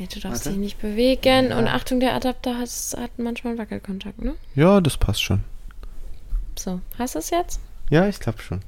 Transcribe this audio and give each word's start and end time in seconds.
Ja, 0.00 0.06
du 0.06 0.18
darfst 0.18 0.46
dich 0.46 0.56
nicht 0.56 0.80
bewegen. 0.80 1.52
Und 1.52 1.68
Achtung, 1.68 2.00
der 2.00 2.14
Adapter 2.14 2.56
hat, 2.58 2.70
hat 2.96 3.18
manchmal 3.18 3.58
Wackelkontakt, 3.58 4.22
ne? 4.22 4.34
Ja, 4.54 4.80
das 4.80 4.96
passt 4.96 5.22
schon. 5.22 5.44
So, 6.58 6.80
hast 6.98 7.16
du 7.16 7.18
es 7.18 7.28
jetzt? 7.28 7.60
Ja, 7.90 8.08
ich 8.08 8.18
glaube 8.18 8.40
schon. 8.40 8.60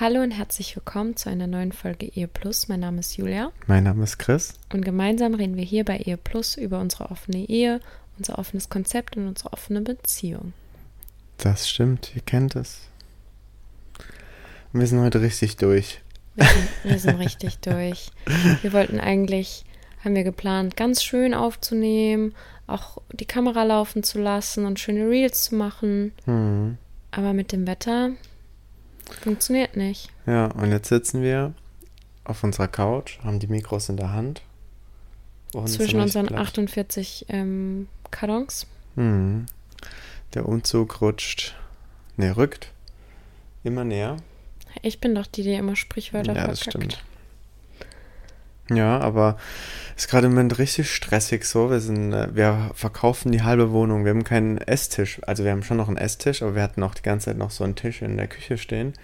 Hallo 0.00 0.20
und 0.22 0.32
herzlich 0.32 0.74
willkommen 0.74 1.16
zu 1.16 1.30
einer 1.30 1.46
neuen 1.46 1.70
Folge 1.70 2.06
Ehe 2.06 2.26
Plus. 2.26 2.66
Mein 2.66 2.80
Name 2.80 2.98
ist 2.98 3.16
Julia 3.16 3.52
Mein 3.68 3.84
Name 3.84 4.02
ist 4.02 4.18
Chris. 4.18 4.54
und 4.72 4.84
gemeinsam 4.84 5.34
reden 5.34 5.56
wir 5.56 5.62
hier 5.62 5.84
bei 5.84 5.98
Ehe 5.98 6.16
Plus 6.16 6.56
über 6.56 6.80
unsere 6.80 7.12
offene 7.12 7.48
Ehe, 7.48 7.80
unser 8.18 8.40
offenes 8.40 8.68
Konzept 8.68 9.16
und 9.16 9.28
unsere 9.28 9.52
offene 9.52 9.82
Beziehung. 9.82 10.52
Das 11.38 11.68
stimmt, 11.70 12.10
ihr 12.16 12.22
kennt 12.22 12.56
es. 12.56 12.80
Wir 14.72 14.86
sind 14.88 14.98
heute 15.00 15.20
richtig 15.20 15.58
durch. 15.58 16.00
Wir 16.34 16.46
sind, 16.46 16.68
wir 16.82 16.98
sind 16.98 17.18
richtig 17.20 17.58
durch. 17.60 18.10
Wir 18.62 18.72
wollten 18.72 18.98
eigentlich, 18.98 19.64
haben 20.04 20.14
wir 20.14 20.24
geplant, 20.24 20.76
ganz 20.76 21.02
schön 21.02 21.34
aufzunehmen, 21.34 22.34
auch 22.66 22.98
die 23.12 23.26
Kamera 23.26 23.62
laufen 23.62 24.02
zu 24.02 24.20
lassen 24.20 24.66
und 24.66 24.80
schöne 24.80 25.08
Reels 25.08 25.44
zu 25.44 25.54
machen. 25.54 26.12
Hm. 26.24 26.78
Aber 27.10 27.32
mit 27.32 27.52
dem 27.52 27.66
Wetter 27.66 28.10
funktioniert 29.20 29.76
nicht. 29.76 30.10
Ja, 30.26 30.46
und 30.46 30.70
jetzt 30.70 30.88
sitzen 30.88 31.22
wir 31.22 31.52
auf 32.24 32.42
unserer 32.44 32.68
Couch, 32.68 33.18
haben 33.24 33.38
die 33.38 33.48
Mikros 33.48 33.88
in 33.88 33.96
der 33.96 34.12
Hand. 34.12 34.42
Und 35.52 35.68
Zwischen 35.68 36.00
unseren 36.00 36.26
richtig 36.26 36.40
48 36.40 37.26
ähm, 37.28 37.88
Kartons. 38.10 38.66
platt. 38.94 39.04
Hm. 39.04 39.46
Der 40.34 40.48
Umzug 40.48 41.02
rutscht, 41.02 41.54
ne, 42.16 42.36
rückt 42.36 42.72
immer 43.64 43.84
näher. 43.84 44.16
Ich 44.80 45.00
bin 45.00 45.14
doch 45.14 45.26
die, 45.26 45.42
die 45.42 45.54
immer 45.54 45.76
Sprichwörter 45.76 46.34
ja, 46.34 46.46
das 46.46 46.60
verkackt. 46.60 46.94
stimmt. 46.94 47.04
Ja, 48.70 48.98
aber 49.00 49.36
ist 49.96 50.08
gerade 50.08 50.26
im 50.26 50.32
Moment 50.32 50.58
richtig 50.58 50.90
stressig 50.90 51.44
so. 51.44 51.70
Wir 51.70 51.80
sind, 51.80 52.12
äh, 52.12 52.34
wir 52.34 52.70
verkaufen 52.74 53.32
die 53.32 53.42
halbe 53.42 53.72
Wohnung. 53.72 54.04
Wir 54.04 54.10
haben 54.10 54.24
keinen 54.24 54.58
Esstisch. 54.58 55.20
Also 55.26 55.44
wir 55.44 55.50
haben 55.50 55.62
schon 55.62 55.76
noch 55.76 55.88
einen 55.88 55.96
Esstisch, 55.96 56.42
aber 56.42 56.54
wir 56.54 56.62
hatten 56.62 56.82
auch 56.82 56.94
die 56.94 57.02
ganze 57.02 57.26
Zeit 57.26 57.38
noch 57.38 57.50
so 57.50 57.64
einen 57.64 57.76
Tisch 57.76 58.02
in 58.02 58.16
der 58.16 58.28
Küche 58.28 58.58
stehen. 58.58 58.94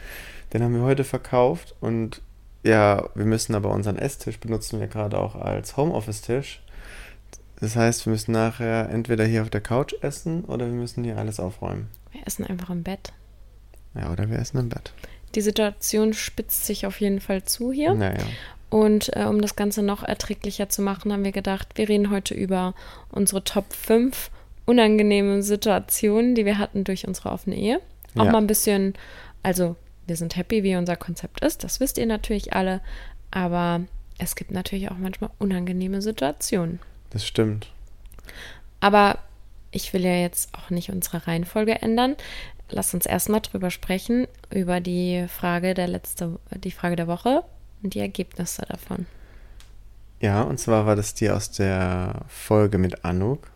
Den 0.53 0.62
haben 0.62 0.75
wir 0.75 0.83
heute 0.83 1.05
verkauft 1.05 1.75
und 1.81 2.23
ja, 2.62 3.09
wir 3.15 3.25
müssen 3.25 3.55
aber 3.55 3.70
unseren 3.70 3.98
Esstisch 3.98 4.41
benutzen 4.41 4.81
wir 4.81 4.89
gerade 4.89 5.19
auch 5.19 5.34
als 5.37 5.77
Homeoffice-Tisch. 5.77 6.62
Das 7.61 7.77
heißt, 7.77 8.06
wir 8.06 8.12
müssen 8.12 8.33
nachher 8.33 8.89
entweder 8.91 9.25
hier 9.25 9.43
auf 9.43 9.50
der 9.50 9.61
Couch 9.61 9.94
essen 10.00 10.44
oder 10.44 10.66
wir 10.66 10.75
müssen 10.75 11.05
hier 11.05 11.19
alles 11.19 11.41
aufräumen. 11.41 11.88
Wir 12.12 12.27
essen 12.27 12.47
einfach 12.47 12.71
im 12.71 12.82
Bett. 12.82 13.12
Ja, 13.94 14.12
oder 14.12 14.31
wir 14.31 14.38
essen 14.38 14.59
im 14.59 14.69
Bett. 14.69 14.93
Die 15.34 15.41
Situation 15.41 16.15
spitzt 16.15 16.65
sich 16.66 16.87
auf 16.87 17.00
jeden 17.00 17.21
Fall 17.21 17.44
zu 17.44 17.72
hier. 17.72 17.94
Naja. 17.94 18.25
Und 18.71 19.15
äh, 19.17 19.25
um 19.25 19.41
das 19.41 19.56
Ganze 19.56 19.83
noch 19.83 20.03
erträglicher 20.03 20.69
zu 20.69 20.83
machen, 20.83 21.12
haben 21.12 21.25
wir 21.25 21.33
gedacht, 21.33 21.69
wir 21.77 21.89
reden 21.89 22.11
heute 22.11 22.34
über 22.34 22.75
unsere 23.11 23.43
Top 23.45 23.73
5 23.73 24.31
unangenehme 24.67 25.43
Situationen, 25.43 26.34
die 26.34 26.45
wir 26.45 26.59
hatten 26.59 26.84
durch 26.84 27.06
unsere 27.09 27.31
offene 27.31 27.56
Ehe. 27.56 27.81
Auch 28.17 28.25
Ja. 28.27 28.33
mal 28.33 28.39
ein 28.39 28.47
bisschen, 28.47 28.95
also 29.43 29.77
wir 30.06 30.17
sind 30.17 30.37
happy, 30.37 30.62
wie 30.62 30.77
unser 30.77 30.97
Konzept 30.97 31.41
ist, 31.43 31.65
das 31.65 31.81
wisst 31.81 31.97
ihr 31.97 32.06
natürlich 32.06 32.53
alle, 32.53 32.83
aber 33.31 33.81
es 34.19 34.34
gibt 34.37 34.51
natürlich 34.51 34.91
auch 34.91 34.99
manchmal 34.99 35.31
unangenehme 35.39 36.03
Situationen. 36.03 36.81
Das 37.11 37.27
stimmt. 37.27 37.69
Aber 38.81 39.19
ich 39.71 39.93
will 39.93 40.05
ja 40.05 40.17
jetzt 40.17 40.50
auch 40.55 40.69
nicht 40.71 40.91
unsere 40.91 41.27
Reihenfolge 41.27 41.81
ändern. 41.81 42.17
Lass 42.71 42.93
uns 42.93 43.06
erstmal 43.06 43.41
drüber 43.41 43.71
sprechen, 43.71 44.27
über 44.50 44.81
die 44.81 45.27
Frage 45.29 45.73
der 45.73 45.89
letzte, 45.89 46.39
die 46.55 46.71
Frage 46.71 46.97
der 46.97 47.06
Woche 47.06 47.43
und 47.83 47.94
die 47.94 48.00
Ergebnisse 48.00 48.62
davon. 48.69 49.06
Ja, 50.21 50.43
und 50.43 50.59
zwar 50.59 50.87
war 50.87 50.97
das 50.97 51.15
die 51.15 51.31
aus 51.31 51.50
der 51.53 52.22
Folge 52.28 52.78
mit 52.78 53.05
Anuk. 53.05 53.50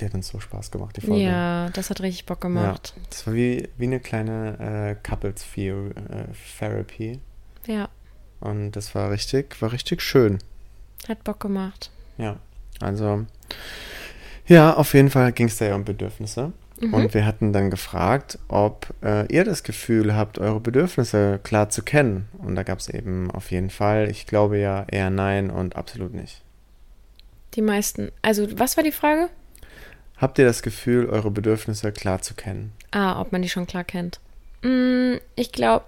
Die 0.00 0.04
hat 0.04 0.14
uns 0.14 0.28
so 0.28 0.38
Spaß 0.40 0.70
gemacht, 0.70 0.96
die 0.96 1.00
Folge. 1.00 1.24
Ja, 1.24 1.70
das 1.70 1.90
hat 1.90 2.00
richtig 2.00 2.26
Bock 2.26 2.40
gemacht. 2.40 2.94
Ja, 2.96 3.02
das 3.10 3.26
war 3.26 3.34
wie, 3.34 3.68
wie 3.76 3.84
eine 3.86 4.00
kleine 4.00 4.96
äh, 5.00 5.08
Couples 5.08 5.44
äh, 5.56 5.90
Therapy. 6.58 7.20
Ja, 7.66 7.88
Und 8.40 8.72
das 8.72 8.94
war 8.94 9.10
richtig, 9.10 9.60
war 9.60 9.72
richtig 9.72 10.02
schön. 10.02 10.38
hat 11.08 11.24
Bock 11.24 11.40
gemacht. 11.40 11.90
Ja, 12.16 12.36
also 12.80 13.26
ja, 14.46 14.74
auf 14.74 14.94
jeden 14.94 15.10
Fall 15.10 15.32
ging 15.32 15.46
es 15.48 15.58
da 15.58 15.66
ja 15.66 15.74
um 15.74 15.84
Bedürfnisse. 15.84 16.52
Mhm. 16.80 16.94
Und 16.94 17.14
wir 17.14 17.26
hatten 17.26 17.52
dann 17.52 17.70
gefragt, 17.70 18.38
ob 18.48 18.94
äh, 19.02 19.26
ihr 19.32 19.44
das 19.44 19.62
Gefühl 19.62 20.14
habt, 20.14 20.38
eure 20.38 20.60
Bedürfnisse 20.60 21.40
klar 21.42 21.68
zu 21.70 21.82
kennen. 21.82 22.28
Und 22.38 22.54
da 22.54 22.62
gab 22.62 22.78
es 22.78 22.88
eben 22.88 23.30
auf 23.30 23.50
jeden 23.50 23.70
Fall, 23.70 24.08
ich 24.10 24.26
glaube 24.26 24.58
ja, 24.58 24.84
eher 24.88 25.10
nein 25.10 25.50
und 25.50 25.76
absolut 25.76 26.14
nicht. 26.14 26.42
Die 27.54 27.62
meisten. 27.62 28.12
Also, 28.22 28.46
was 28.58 28.76
war 28.76 28.84
die 28.84 28.92
Frage? 28.92 29.28
Habt 30.16 30.38
ihr 30.38 30.44
das 30.44 30.62
Gefühl, 30.62 31.06
eure 31.06 31.30
Bedürfnisse 31.30 31.92
klar 31.92 32.20
zu 32.22 32.34
kennen? 32.34 32.72
Ah, 32.90 33.20
ob 33.20 33.32
man 33.32 33.42
die 33.42 33.48
schon 33.48 33.66
klar 33.66 33.84
kennt. 33.84 34.20
Mm, 34.62 35.14
ich 35.36 35.52
glaube, 35.52 35.84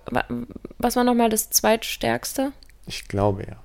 was 0.78 0.96
war 0.96 1.04
nochmal 1.04 1.28
das 1.28 1.50
zweitstärkste? 1.50 2.52
Ich 2.86 3.08
glaube 3.08 3.44
ja. 3.48 3.56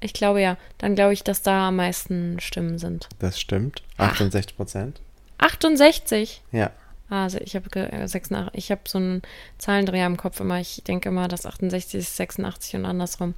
Ich 0.00 0.12
glaube 0.12 0.40
ja. 0.40 0.56
Dann 0.78 0.94
glaube 0.94 1.12
ich, 1.12 1.24
dass 1.24 1.42
da 1.42 1.68
am 1.68 1.76
meisten 1.76 2.40
Stimmen 2.40 2.78
sind. 2.78 3.08
Das 3.18 3.40
stimmt. 3.40 3.82
68 3.98 4.56
Prozent. 4.56 5.00
68. 5.38 6.42
Ja. 6.52 6.70
Also 7.10 7.38
ich 7.38 7.54
habe 7.54 7.68
äh, 7.78 8.06
86, 8.08 8.54
ich 8.58 8.70
habe 8.70 8.80
so 8.86 8.98
einen 8.98 9.22
Zahlendreher 9.58 10.06
im 10.06 10.16
Kopf 10.16 10.40
immer. 10.40 10.58
Ich 10.60 10.82
denke 10.86 11.10
immer, 11.10 11.28
dass 11.28 11.46
68 11.46 11.94
ist 12.00 12.16
86 12.16 12.76
und 12.76 12.86
andersrum. 12.86 13.34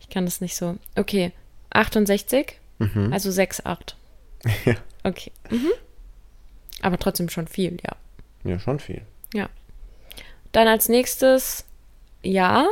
Ich 0.00 0.08
kann 0.08 0.24
das 0.24 0.40
nicht 0.40 0.56
so. 0.56 0.76
Okay, 0.96 1.32
68, 1.70 2.58
Mhm. 2.78 3.12
also 3.12 3.30
6, 3.30 3.66
8. 3.66 3.96
Ja. 4.64 4.74
Okay. 5.02 5.32
Mhm. 5.50 5.70
Aber 6.80 6.96
trotzdem 6.98 7.28
schon 7.28 7.48
viel, 7.48 7.76
ja. 7.84 7.96
Ja, 8.44 8.58
schon 8.60 8.78
viel. 8.78 9.02
Ja. 9.34 9.48
Dann 10.52 10.68
als 10.68 10.88
nächstes 10.88 11.64
ja. 12.22 12.66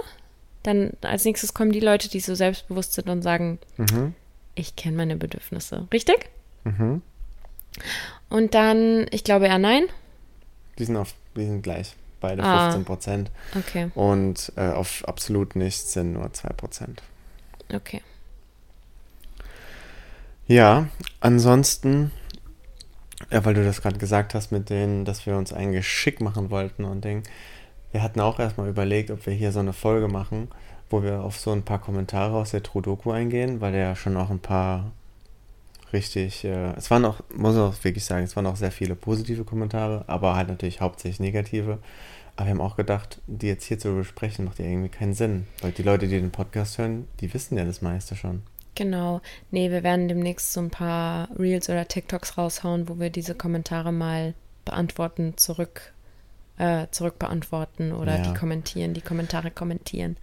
Dann 0.63 0.93
als 1.03 1.25
nächstes 1.25 1.55
kommen 1.55 1.73
die 1.73 1.81
Leute, 1.81 2.09
die 2.09 2.21
so 2.21 2.35
selbstbewusst 2.35 2.93
sind 2.95 3.09
und 3.09 3.23
sagen, 3.23 3.59
Mhm. 3.77 4.15
ich 4.55 4.77
kenne 4.77 4.97
meine 4.97 5.17
Bedürfnisse. 5.17 5.87
Richtig? 5.93 6.31
Mhm. 6.65 7.03
Und 8.29 8.55
dann, 8.55 9.07
ich 9.11 9.25
glaube 9.25 9.47
eher 9.47 9.59
nein. 9.59 9.85
Die 10.79 10.85
sind, 10.85 10.97
auf, 10.97 11.15
die 11.37 11.45
sind 11.47 11.63
gleich. 11.63 11.95
Beide 12.21 12.43
Ah. 12.43 12.65
15 12.71 12.85
Prozent. 12.85 13.31
Okay, 13.57 13.91
Und 13.95 14.53
äh, 14.57 14.69
auf 14.71 15.05
absolut 15.07 15.55
nichts 15.57 15.93
sind 15.93 16.15
nur 16.15 16.33
2 16.33 16.49
Prozent. 16.51 17.03
okay. 17.73 18.03
Ja, 20.49 20.87
ansonsten, 21.21 22.13
ja, 23.33 23.45
weil 23.45 23.55
du 23.55 23.65
das 23.65 23.83
gerade 23.83 23.99
gesagt 23.99 24.33
hast 24.35 24.53
mit 24.53 24.71
denen, 24.71 25.05
dass 25.05 25.27
wir 25.27 25.37
uns 25.37 25.53
eigentlich 25.53 25.89
schick 25.89 26.21
machen 26.21 26.51
wollten 26.51 26.85
und 26.85 27.05
Ding. 27.05 27.25
Wir 27.91 28.03
hatten 28.03 28.21
auch 28.21 28.39
erstmal 28.39 28.69
überlegt, 28.69 29.11
ob 29.11 29.27
wir 29.27 29.33
hier 29.33 29.51
so 29.51 29.59
eine 29.59 29.73
Folge 29.73 30.07
machen, 30.07 30.49
wo 30.89 31.03
wir 31.03 31.23
auf 31.23 31.39
so 31.39 31.51
ein 31.51 31.65
paar 31.65 31.81
Kommentare 31.81 32.37
aus 32.37 32.53
der 32.53 32.63
Trudoku 32.63 33.11
eingehen, 33.11 33.61
weil 33.61 33.75
ja 33.75 33.97
schon 33.97 34.17
auch 34.17 34.31
ein 34.31 34.39
paar 34.39 34.93
richtig, 35.93 36.45
äh, 36.45 36.73
es 36.77 36.91
waren 36.91 37.05
auch, 37.05 37.21
muss 37.35 37.55
ich 37.55 37.61
auch 37.61 37.85
wirklich 37.85 38.05
sagen, 38.05 38.25
es 38.25 38.37
waren 38.37 38.47
auch 38.47 38.57
sehr 38.57 38.73
viele 38.73 38.95
positive 38.95 39.45
Kommentare, 39.45 40.05
aber 40.07 40.35
halt 40.37 40.49
natürlich 40.49 40.81
hauptsächlich 40.81 41.21
negative. 41.21 41.79
Aber 42.37 42.47
wir 42.47 42.51
haben 42.51 42.61
auch 42.61 42.77
gedacht, 42.77 43.21
die 43.27 43.47
jetzt 43.47 43.65
hier 43.65 43.79
zu 43.79 43.95
besprechen, 43.95 44.45
macht 44.45 44.59
ja 44.59 44.67
irgendwie 44.67 44.91
keinen 44.91 45.15
Sinn. 45.15 45.47
Weil 45.63 45.73
die 45.73 45.83
Leute, 45.83 46.07
die 46.07 46.21
den 46.21 46.31
Podcast 46.31 46.77
hören, 46.79 47.09
die 47.21 47.33
wissen 47.33 47.57
ja 47.57 47.65
das 47.65 47.81
meiste 47.81 48.15
schon. 48.15 48.43
Genau. 48.75 49.23
Nee, 49.51 49.71
wir 49.71 49.83
werden 49.83 50.07
demnächst 50.07 50.53
so 50.53 50.61
ein 50.61 50.69
paar 50.71 51.29
Reels 51.39 51.71
oder 51.71 51.89
TikToks 51.89 52.37
raushauen, 52.37 52.91
wo 52.91 52.99
wir 52.99 53.09
diese 53.09 53.35
Kommentare 53.35 53.91
mal 53.91 54.35
beantworten, 54.67 55.33
zurück, 55.39 55.93
äh, 56.59 56.87
zurück 56.91 57.19
beantworten 57.19 57.93
oder 57.93 58.17
Ja. 58.19 58.23
die 58.23 58.35
kommentieren, 58.35 58.93
die 58.93 59.01
Kommentare 59.01 59.51
kommentieren. 59.51 60.19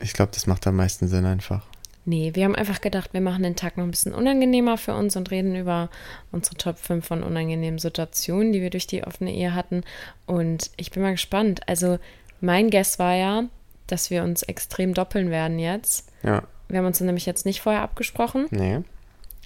Ich 0.00 0.12
glaube, 0.12 0.30
das 0.32 0.46
macht 0.46 0.64
am 0.68 0.76
meisten 0.76 1.08
Sinn 1.08 1.24
einfach. 1.24 1.66
Nee, 2.08 2.30
wir 2.34 2.46
haben 2.46 2.54
einfach 2.54 2.80
gedacht, 2.80 3.12
wir 3.12 3.20
machen 3.20 3.42
den 3.42 3.54
Tag 3.54 3.76
noch 3.76 3.84
ein 3.84 3.90
bisschen 3.90 4.14
unangenehmer 4.14 4.78
für 4.78 4.94
uns 4.94 5.14
und 5.14 5.30
reden 5.30 5.54
über 5.54 5.90
unsere 6.32 6.56
Top 6.56 6.78
5 6.78 7.06
von 7.06 7.22
unangenehmen 7.22 7.78
Situationen, 7.78 8.50
die 8.50 8.62
wir 8.62 8.70
durch 8.70 8.86
die 8.86 9.04
offene 9.04 9.30
Ehe 9.30 9.54
hatten. 9.54 9.84
Und 10.24 10.70
ich 10.78 10.90
bin 10.90 11.02
mal 11.02 11.10
gespannt. 11.10 11.68
Also, 11.68 11.98
mein 12.40 12.70
Guess 12.70 12.98
war 12.98 13.14
ja, 13.14 13.44
dass 13.88 14.08
wir 14.08 14.22
uns 14.22 14.42
extrem 14.42 14.94
doppeln 14.94 15.28
werden 15.28 15.58
jetzt. 15.58 16.10
Ja. 16.22 16.44
Wir 16.68 16.78
haben 16.78 16.86
uns 16.86 16.98
nämlich 16.98 17.26
jetzt 17.26 17.44
nicht 17.44 17.60
vorher 17.60 17.82
abgesprochen. 17.82 18.46
Nee. 18.52 18.80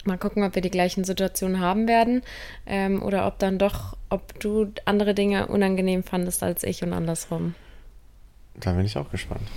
Mal 0.04 0.18
gucken, 0.18 0.44
ob 0.44 0.54
wir 0.54 0.62
die 0.62 0.70
gleichen 0.70 1.02
Situationen 1.02 1.58
haben 1.58 1.88
werden 1.88 2.22
ähm, 2.66 3.02
oder 3.02 3.26
ob 3.26 3.40
dann 3.40 3.58
doch, 3.58 3.96
ob 4.08 4.38
du 4.38 4.72
andere 4.84 5.14
Dinge 5.14 5.48
unangenehm 5.48 6.04
fandest 6.04 6.44
als 6.44 6.62
ich 6.62 6.84
und 6.84 6.92
andersrum. 6.92 7.56
Da 8.54 8.70
bin 8.74 8.86
ich 8.86 8.96
auch 8.96 9.10
gespannt. 9.10 9.48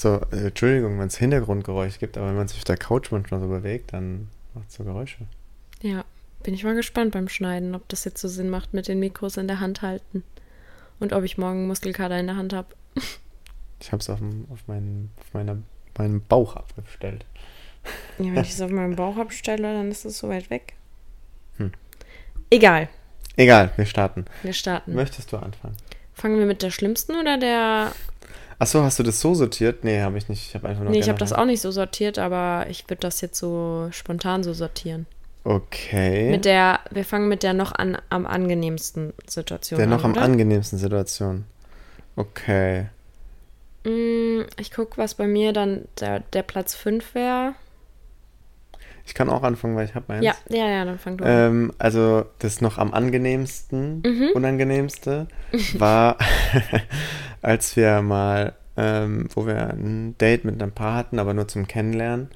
So, 0.00 0.20
äh, 0.32 0.46
Entschuldigung, 0.46 0.98
wenn 0.98 1.08
es 1.08 1.18
Hintergrundgeräusch 1.18 1.98
gibt, 1.98 2.16
aber 2.16 2.28
wenn 2.28 2.36
man 2.36 2.48
sich 2.48 2.56
auf 2.58 2.64
der 2.64 2.78
Couch 2.78 3.10
manchmal 3.12 3.38
so 3.40 3.48
bewegt, 3.48 3.92
dann 3.92 4.28
macht 4.54 4.68
es 4.70 4.76
so 4.76 4.84
Geräusche. 4.84 5.26
Ja, 5.82 6.04
bin 6.42 6.54
ich 6.54 6.64
mal 6.64 6.74
gespannt 6.74 7.12
beim 7.12 7.28
Schneiden, 7.28 7.74
ob 7.74 7.86
das 7.88 8.04
jetzt 8.04 8.20
so 8.20 8.28
Sinn 8.28 8.48
macht 8.48 8.72
mit 8.72 8.88
den 8.88 8.98
Mikros 8.98 9.36
in 9.36 9.46
der 9.46 9.60
Hand 9.60 9.82
halten 9.82 10.24
und 11.00 11.12
ob 11.12 11.22
ich 11.24 11.36
morgen 11.36 11.66
Muskelkater 11.66 12.18
in 12.18 12.28
der 12.28 12.36
Hand 12.36 12.54
habe. 12.54 12.68
Ich 13.78 13.92
habe 13.92 14.00
es 14.00 14.08
auf, 14.08 14.20
dem- 14.20 14.46
auf, 14.50 14.60
meinen, 14.66 15.10
auf 15.18 15.34
meiner, 15.34 15.58
meinen 15.98 16.24
Bauch 16.26 16.56
abgestellt. 16.56 17.26
Ja, 18.18 18.26
wenn 18.34 18.42
ich 18.42 18.50
es 18.52 18.60
auf 18.62 18.70
meinem 18.70 18.96
Bauch 18.96 19.18
abstelle, 19.18 19.74
dann 19.74 19.90
ist 19.90 20.06
es 20.06 20.16
so 20.18 20.30
weit 20.30 20.48
weg. 20.48 20.74
Hm. 21.58 21.72
Egal, 22.48 22.88
Egal, 23.36 23.70
wir 23.76 23.84
starten. 23.86 24.24
wir 24.42 24.52
starten. 24.54 24.94
Möchtest 24.94 25.30
du 25.32 25.36
anfangen? 25.36 25.76
Fangen 26.14 26.38
wir 26.38 26.46
mit 26.46 26.62
der 26.62 26.70
schlimmsten 26.70 27.16
oder 27.16 27.36
der. 27.38 27.92
Achso, 28.60 28.82
hast 28.82 28.98
du 28.98 29.02
das 29.02 29.20
so 29.20 29.34
sortiert? 29.34 29.82
Nee, 29.84 30.00
habe 30.02 30.18
ich 30.18 30.28
nicht. 30.28 30.46
Ich 30.46 30.54
habe 30.54 30.68
einfach 30.68 30.82
nur 30.82 30.92
Nee, 30.92 31.00
ich 31.00 31.08
habe 31.08 31.18
das 31.18 31.32
auch 31.32 31.46
nicht 31.46 31.60
so 31.62 31.70
sortiert, 31.70 32.18
aber 32.18 32.66
ich 32.68 32.84
würde 32.88 33.00
das 33.00 33.20
jetzt 33.22 33.38
so 33.38 33.88
spontan 33.90 34.42
so 34.44 34.52
sortieren. 34.52 35.06
Okay. 35.44 36.30
Mit 36.30 36.44
der, 36.44 36.80
wir 36.90 37.04
fangen 37.06 37.28
mit 37.28 37.42
der 37.42 37.54
noch 37.54 37.72
an, 37.72 37.96
am 38.10 38.26
angenehmsten 38.26 39.14
Situation 39.26 39.78
der 39.78 39.86
an. 39.86 39.90
noch 39.90 40.04
am 40.04 40.12
oder? 40.12 40.20
angenehmsten 40.22 40.78
Situation. 40.78 41.44
Okay. 42.16 42.86
Mm, 43.84 44.42
Ich 44.58 44.70
gucke, 44.72 44.98
was 44.98 45.14
bei 45.14 45.26
mir 45.26 45.54
dann 45.54 45.86
der, 45.98 46.20
der 46.20 46.42
Platz 46.42 46.74
5 46.74 47.14
wäre. 47.14 47.54
Ich 49.10 49.14
kann 49.14 49.28
auch 49.28 49.42
anfangen, 49.42 49.74
weil 49.74 49.86
ich 49.86 49.96
habe 49.96 50.04
meins. 50.06 50.24
Ja, 50.24 50.34
ja, 50.50 50.68
ja, 50.68 50.84
dann 50.84 51.00
fang 51.00 51.16
du 51.16 51.24
an. 51.24 51.30
Ähm, 51.30 51.72
also 51.78 52.26
das 52.38 52.60
noch 52.60 52.78
am 52.78 52.94
angenehmsten, 52.94 54.04
unangenehmste 54.34 55.26
war, 55.78 56.16
als 57.42 57.74
wir 57.74 58.02
mal, 58.02 58.52
ähm, 58.76 59.26
wo 59.34 59.46
wir 59.46 59.70
ein 59.70 60.14
Date 60.18 60.44
mit 60.44 60.62
einem 60.62 60.70
Paar 60.70 60.94
hatten, 60.94 61.18
aber 61.18 61.34
nur 61.34 61.48
zum 61.48 61.66
Kennenlernen 61.66 62.28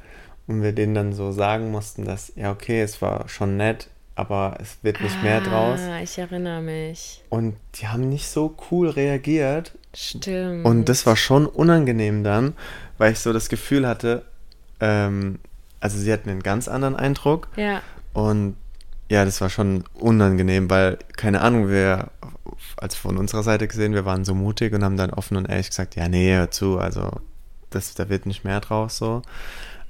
und 0.48 0.64
wir 0.64 0.72
denen 0.72 0.96
dann 0.96 1.12
so 1.12 1.30
sagen 1.30 1.70
mussten, 1.70 2.04
dass 2.06 2.32
ja 2.34 2.50
okay, 2.50 2.82
es 2.82 3.00
war 3.00 3.28
schon 3.28 3.56
nett, 3.56 3.88
aber 4.16 4.56
es 4.60 4.78
wird 4.82 5.00
nicht 5.00 5.22
mehr 5.22 5.42
draus. 5.42 5.78
Ah, 5.80 6.00
ich 6.02 6.18
erinnere 6.18 6.60
mich. 6.60 7.22
Und 7.28 7.54
die 7.76 7.86
haben 7.86 8.08
nicht 8.08 8.26
so 8.26 8.56
cool 8.72 8.88
reagiert 8.88 9.78
Stimmt. 9.94 10.66
und 10.66 10.88
das 10.88 11.06
war 11.06 11.14
schon 11.14 11.46
unangenehm 11.46 12.24
dann, 12.24 12.54
weil 12.98 13.12
ich 13.12 13.20
so 13.20 13.32
das 13.32 13.48
Gefühl 13.48 13.86
hatte, 13.86 14.24
ähm, 14.80 15.38
also 15.84 15.98
sie 15.98 16.12
hatten 16.12 16.30
einen 16.30 16.42
ganz 16.42 16.68
anderen 16.68 16.96
Eindruck 16.96 17.48
Ja, 17.56 17.82
und 18.12 18.56
ja, 19.10 19.24
das 19.24 19.40
war 19.40 19.50
schon 19.50 19.84
unangenehm, 19.94 20.70
weil, 20.70 20.98
keine 21.16 21.42
Ahnung, 21.42 21.68
wir, 21.68 22.10
als 22.78 22.96
von 22.96 23.18
unserer 23.18 23.42
Seite 23.42 23.68
gesehen, 23.68 23.94
wir 23.94 24.06
waren 24.06 24.24
so 24.24 24.34
mutig 24.34 24.72
und 24.74 24.84
haben 24.84 24.96
dann 24.96 25.10
offen 25.10 25.36
und 25.36 25.46
ehrlich 25.48 25.68
gesagt, 25.68 25.96
ja, 25.96 26.08
nee, 26.08 26.32
hör 26.34 26.50
zu, 26.50 26.78
also 26.78 27.10
das, 27.70 27.94
da 27.94 28.08
wird 28.08 28.26
nicht 28.26 28.44
mehr 28.44 28.60
draus 28.60 28.98
so. 28.98 29.22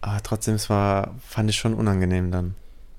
Aber 0.03 0.23
trotzdem, 0.23 0.57
es 0.57 0.71
war, 0.71 1.15
fand 1.29 1.51
ich 1.51 1.57
schon 1.57 1.75
unangenehm 1.75 2.33
dann. 2.33 2.57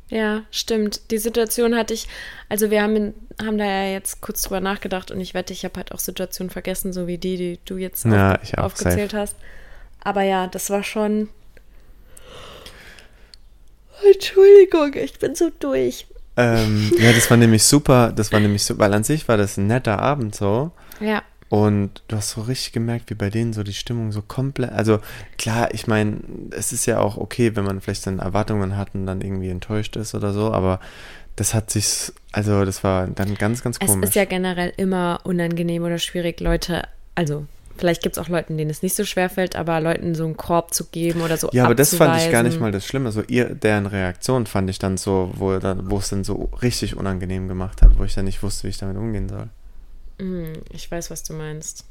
ja, 0.09 0.43
stimmt. 0.51 1.11
Die 1.11 1.17
Situation 1.17 1.75
hatte 1.75 1.93
ich, 1.93 2.07
also 2.49 2.69
wir 2.69 2.81
haben, 2.83 3.13
haben 3.41 3.57
da 3.57 3.65
ja 3.65 3.91
jetzt 3.93 4.21
kurz 4.21 4.43
drüber 4.43 4.61
nachgedacht 4.61 5.11
und 5.11 5.19
ich 5.19 5.33
wette, 5.33 5.53
ich 5.53 5.65
habe 5.65 5.77
halt 5.77 5.91
auch 5.91 5.99
Situationen 5.99 6.51
vergessen, 6.51 6.93
so 6.93 7.07
wie 7.07 7.17
die, 7.17 7.37
die 7.37 7.59
du 7.65 7.77
jetzt 7.77 8.05
Ja, 8.05 8.39
auch, 8.57 8.63
aufgezählt 8.65 9.11
safe. 9.11 9.17
hast. 9.17 9.35
Aber 10.03 10.23
ja, 10.23 10.47
das 10.47 10.69
war 10.69 10.83
schon. 10.83 11.29
Entschuldigung, 14.13 14.93
ich 14.95 15.17
bin 15.19 15.35
so 15.35 15.49
durch. 15.59 16.07
Ähm, 16.37 16.91
ja, 16.99 17.13
das 17.13 17.29
war 17.29 17.37
nämlich 17.37 17.63
super, 17.63 18.11
das 18.11 18.31
war 18.31 18.39
nämlich 18.39 18.63
super, 18.63 18.79
weil 18.79 18.93
an 18.93 19.03
sich 19.03 19.27
war 19.27 19.37
das 19.37 19.57
ein 19.57 19.67
netter 19.67 19.99
Abend 19.99 20.35
so. 20.35 20.71
Ja, 20.99 21.23
Und 21.49 22.01
du 22.07 22.15
hast 22.17 22.31
so 22.31 22.41
richtig 22.41 22.73
gemerkt, 22.73 23.09
wie 23.09 23.15
bei 23.15 23.29
denen 23.29 23.53
so 23.53 23.63
die 23.63 23.73
Stimmung 23.73 24.11
so 24.11 24.21
komplett. 24.21 24.71
Also 24.71 24.99
klar, 25.37 25.73
ich 25.73 25.87
meine, 25.87 26.17
es 26.51 26.73
ist 26.73 26.85
ja 26.85 26.99
auch 26.99 27.17
okay, 27.17 27.55
wenn 27.55 27.63
man 27.65 27.81
vielleicht 27.81 28.05
dann 28.07 28.19
Erwartungen 28.19 28.75
hat 28.77 28.89
und 28.95 29.05
dann 29.05 29.21
irgendwie 29.21 29.49
enttäuscht 29.49 29.95
ist 29.95 30.15
oder 30.15 30.33
so, 30.33 30.51
aber 30.51 30.79
das 31.37 31.53
hat 31.53 31.69
sich, 31.69 32.11
also 32.31 32.63
das 32.65 32.83
war 32.83 33.07
dann 33.07 33.35
ganz, 33.35 33.61
ganz 33.61 33.77
es 33.79 33.87
komisch. 33.87 34.09
ist 34.09 34.15
ja 34.15 34.25
generell 34.25 34.71
immer 34.77 35.19
unangenehm 35.23 35.83
oder 35.83 35.99
schwierig, 35.99 36.39
Leute, 36.39 36.83
also 37.13 37.45
vielleicht 37.77 38.01
gibt 38.03 38.17
es 38.17 38.23
auch 38.23 38.29
Leuten, 38.29 38.57
denen 38.57 38.69
es 38.69 38.81
nicht 38.81 38.95
so 38.95 39.05
schwer 39.05 39.29
fällt, 39.29 39.55
aber 39.55 39.79
Leuten 39.81 40.15
so 40.15 40.25
einen 40.25 40.37
Korb 40.37 40.73
zu 40.73 40.85
geben 40.85 41.21
oder 41.21 41.37
so 41.37 41.49
ja, 41.51 41.65
aber 41.65 41.75
das 41.75 41.95
fand 41.95 42.15
ich 42.17 42.23
gar 42.31 42.43
nicht 42.43 42.53
abzuweisen. 42.53 42.59
mal 42.61 42.71
das 42.71 42.85
Schlimme. 42.85 43.11
So 43.11 43.21
ihr, 43.23 43.53
deren 43.55 43.85
Reaktion 43.85 44.45
fand 44.45 44.69
ich 44.69 44.79
dann 44.79 44.97
so, 44.97 45.31
wo, 45.35 45.57
dann, 45.59 45.89
wo 45.89 45.97
es 45.97 46.09
dann 46.09 46.23
so 46.23 46.49
richtig 46.61 46.95
unangenehm 46.95 47.47
gemacht 47.47 47.81
hat, 47.81 47.97
wo 47.97 48.03
ich 48.03 48.13
dann 48.15 48.25
nicht 48.25 48.41
wusste, 48.43 48.63
wie 48.63 48.69
ich 48.69 48.77
damit 48.77 48.97
umgehen 48.97 49.29
soll. 49.29 49.49
Hm, 50.19 50.53
Ich 50.71 50.89
weiß, 50.89 51.11
was 51.11 51.23
du 51.23 51.33
meinst. 51.33 51.85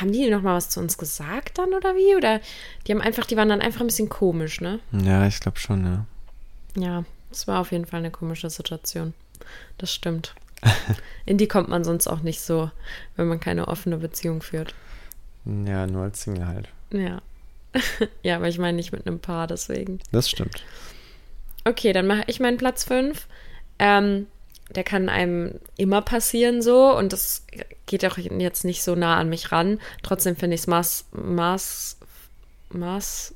Haben 0.00 0.12
die 0.12 0.28
noch 0.30 0.42
mal 0.42 0.54
was 0.56 0.68
zu 0.68 0.78
uns 0.78 0.98
gesagt 0.98 1.58
dann 1.58 1.74
oder 1.74 1.94
wie? 1.96 2.14
Oder 2.14 2.40
die 2.86 2.92
haben 2.92 3.00
einfach, 3.00 3.26
die 3.26 3.36
waren 3.36 3.48
dann 3.48 3.60
einfach 3.60 3.80
ein 3.80 3.88
bisschen 3.88 4.08
komisch, 4.08 4.60
ne? 4.60 4.78
Ja, 4.92 5.26
ich 5.26 5.40
glaube 5.40 5.58
schon, 5.58 5.84
ja. 5.84 6.04
Ja, 6.76 7.04
es 7.32 7.48
war 7.48 7.60
auf 7.60 7.72
jeden 7.72 7.86
Fall 7.86 7.98
eine 7.98 8.12
komische 8.12 8.50
Situation. 8.50 9.14
Das 9.78 9.92
stimmt. 9.92 10.34
In 11.26 11.38
die 11.38 11.48
kommt 11.48 11.68
man 11.68 11.82
sonst 11.84 12.06
auch 12.06 12.20
nicht 12.20 12.40
so, 12.40 12.70
wenn 13.16 13.26
man 13.26 13.40
keine 13.40 13.66
offene 13.66 13.96
Beziehung 13.96 14.42
führt. 14.42 14.74
Ja, 15.44 15.86
nur 15.86 16.04
als 16.04 16.22
Single 16.22 16.46
halt. 16.46 16.68
Ja. 16.92 17.22
ja, 18.22 18.36
aber 18.36 18.48
ich 18.48 18.58
meine 18.58 18.76
nicht 18.76 18.92
mit 18.92 19.06
einem 19.06 19.20
Paar, 19.20 19.46
deswegen. 19.46 20.00
Das 20.12 20.28
stimmt. 20.28 20.64
Okay, 21.64 21.92
dann 21.92 22.06
mache 22.06 22.24
ich 22.26 22.40
meinen 22.40 22.56
Platz 22.56 22.84
5. 22.84 23.26
Ähm, 23.78 24.26
der 24.74 24.84
kann 24.84 25.08
einem 25.08 25.54
immer 25.76 26.00
passieren 26.00 26.62
so 26.62 26.96
und 26.96 27.12
das 27.12 27.44
geht 27.86 28.04
auch 28.04 28.18
jetzt 28.18 28.64
nicht 28.64 28.82
so 28.82 28.94
nah 28.94 29.16
an 29.16 29.28
mich 29.28 29.50
ran. 29.52 29.80
Trotzdem 30.02 30.36
finde 30.36 30.54
ich 30.54 30.62
es 30.62 30.66
maß, 30.68 31.06
maß, 31.12 31.98
maß, 32.70 33.34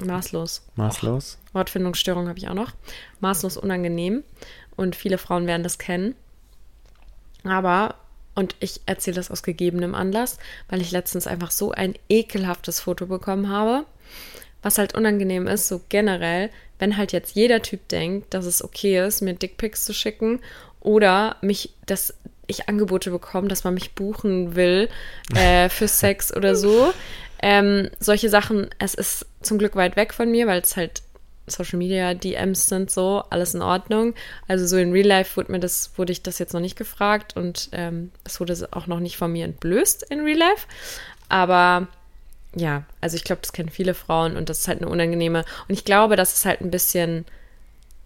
maßlos. 0.00 0.62
Maßlos. 0.76 1.38
Wortfindungsstörung 1.52 2.28
habe 2.28 2.38
ich 2.38 2.48
auch 2.48 2.54
noch. 2.54 2.72
Maßlos 3.20 3.56
unangenehm 3.56 4.22
und 4.76 4.94
viele 4.94 5.18
Frauen 5.18 5.46
werden 5.46 5.64
das 5.64 5.78
kennen. 5.78 6.14
Aber, 7.44 7.96
und 8.38 8.54
ich 8.60 8.82
erzähle 8.86 9.16
das 9.16 9.32
aus 9.32 9.42
gegebenem 9.42 9.96
Anlass, 9.96 10.38
weil 10.68 10.80
ich 10.80 10.92
letztens 10.92 11.26
einfach 11.26 11.50
so 11.50 11.72
ein 11.72 11.94
ekelhaftes 12.08 12.78
Foto 12.78 13.06
bekommen 13.06 13.48
habe. 13.48 13.84
Was 14.62 14.78
halt 14.78 14.94
unangenehm 14.94 15.48
ist, 15.48 15.66
so 15.66 15.80
generell, 15.88 16.50
wenn 16.78 16.96
halt 16.96 17.10
jetzt 17.10 17.34
jeder 17.34 17.62
Typ 17.62 17.88
denkt, 17.88 18.32
dass 18.32 18.46
es 18.46 18.62
okay 18.62 19.04
ist, 19.04 19.22
mir 19.22 19.34
Dickpics 19.34 19.84
zu 19.84 19.92
schicken 19.92 20.38
oder 20.78 21.34
mich, 21.40 21.74
dass 21.86 22.14
ich 22.46 22.68
Angebote 22.68 23.10
bekomme, 23.10 23.48
dass 23.48 23.64
man 23.64 23.74
mich 23.74 23.96
buchen 23.96 24.54
will 24.54 24.88
äh, 25.34 25.68
für 25.68 25.88
Sex 25.88 26.32
oder 26.32 26.54
so. 26.54 26.94
Ähm, 27.42 27.90
solche 27.98 28.28
Sachen, 28.28 28.70
es 28.78 28.94
ist 28.94 29.26
zum 29.42 29.58
Glück 29.58 29.74
weit 29.74 29.96
weg 29.96 30.14
von 30.14 30.30
mir, 30.30 30.46
weil 30.46 30.60
es 30.60 30.76
halt 30.76 31.02
Social 31.50 31.78
Media 31.78 32.14
DMs 32.14 32.66
sind 32.66 32.90
so, 32.90 33.22
alles 33.30 33.54
in 33.54 33.62
Ordnung. 33.62 34.14
Also 34.46 34.66
so 34.66 34.76
in 34.76 34.92
Real 34.92 35.06
Life 35.06 35.36
wurde 35.36 35.52
mir 35.52 35.60
das, 35.60 35.92
wurde 35.96 36.12
ich 36.12 36.22
das 36.22 36.38
jetzt 36.38 36.52
noch 36.52 36.60
nicht 36.60 36.76
gefragt 36.76 37.36
und 37.36 37.68
ähm, 37.72 38.10
es 38.24 38.40
wurde 38.40 38.68
auch 38.72 38.86
noch 38.86 39.00
nicht 39.00 39.16
von 39.16 39.32
mir 39.32 39.44
entblößt 39.44 40.04
in 40.10 40.20
Real 40.20 40.38
Life. 40.38 40.66
Aber 41.28 41.88
ja, 42.54 42.84
also 43.00 43.16
ich 43.16 43.24
glaube, 43.24 43.42
das 43.42 43.52
kennen 43.52 43.68
viele 43.68 43.94
Frauen 43.94 44.36
und 44.36 44.48
das 44.48 44.60
ist 44.60 44.68
halt 44.68 44.80
eine 44.80 44.90
unangenehme. 44.90 45.44
Und 45.68 45.74
ich 45.74 45.84
glaube, 45.84 46.16
dass 46.16 46.34
es 46.34 46.44
halt 46.44 46.60
ein 46.60 46.70
bisschen 46.70 47.24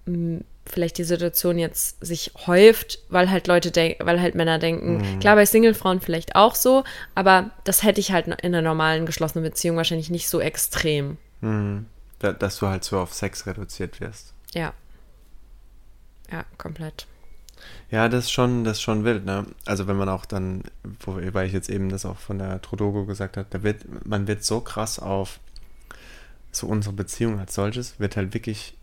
mh, 0.06 0.40
vielleicht 0.66 0.98
die 0.98 1.04
Situation 1.04 1.58
jetzt 1.58 2.04
sich 2.04 2.32
häuft, 2.46 3.00
weil 3.08 3.30
halt 3.30 3.46
Leute 3.46 3.70
denken, 3.70 4.06
weil 4.06 4.20
halt 4.20 4.34
Männer 4.34 4.58
denken, 4.58 5.18
klar 5.20 5.36
bei 5.36 5.44
Single-Frauen 5.44 6.00
vielleicht 6.00 6.36
auch 6.36 6.54
so, 6.54 6.84
aber 7.14 7.50
das 7.64 7.82
hätte 7.82 8.00
ich 8.00 8.12
halt 8.12 8.26
in 8.26 8.34
einer 8.34 8.62
normalen 8.62 9.06
geschlossenen 9.06 9.44
Beziehung 9.44 9.76
wahrscheinlich 9.76 10.10
nicht 10.10 10.28
so 10.28 10.40
extrem. 10.40 11.18
Mhm. 11.40 11.86
Da, 12.22 12.32
dass 12.32 12.58
du 12.58 12.68
halt 12.68 12.84
so 12.84 12.98
auf 12.98 13.12
Sex 13.12 13.46
reduziert 13.46 14.00
wirst. 14.00 14.32
Ja. 14.54 14.72
Ja, 16.30 16.44
komplett. 16.56 17.06
Ja, 17.90 18.08
das 18.08 18.24
ist 18.24 18.30
schon, 18.32 18.64
das 18.64 18.78
ist 18.78 18.82
schon 18.82 19.04
wild, 19.04 19.24
ne? 19.24 19.44
Also 19.66 19.86
wenn 19.86 19.96
man 19.96 20.08
auch 20.08 20.24
dann, 20.24 20.62
wo, 21.00 21.16
weil 21.32 21.46
ich 21.46 21.52
jetzt 21.52 21.68
eben 21.68 21.88
das 21.88 22.06
auch 22.06 22.18
von 22.18 22.38
der 22.38 22.62
Trodogo 22.62 23.04
gesagt 23.04 23.36
habe, 23.36 23.46
da 23.50 23.62
wird, 23.62 24.06
man 24.06 24.26
wird 24.26 24.44
so 24.44 24.60
krass 24.60 24.98
auf 24.98 25.40
so 26.52 26.66
unsere 26.66 26.94
Beziehung 26.94 27.38
als 27.38 27.54
solches, 27.54 27.98
wird 27.98 28.16
halt 28.16 28.34
wirklich, 28.34 28.76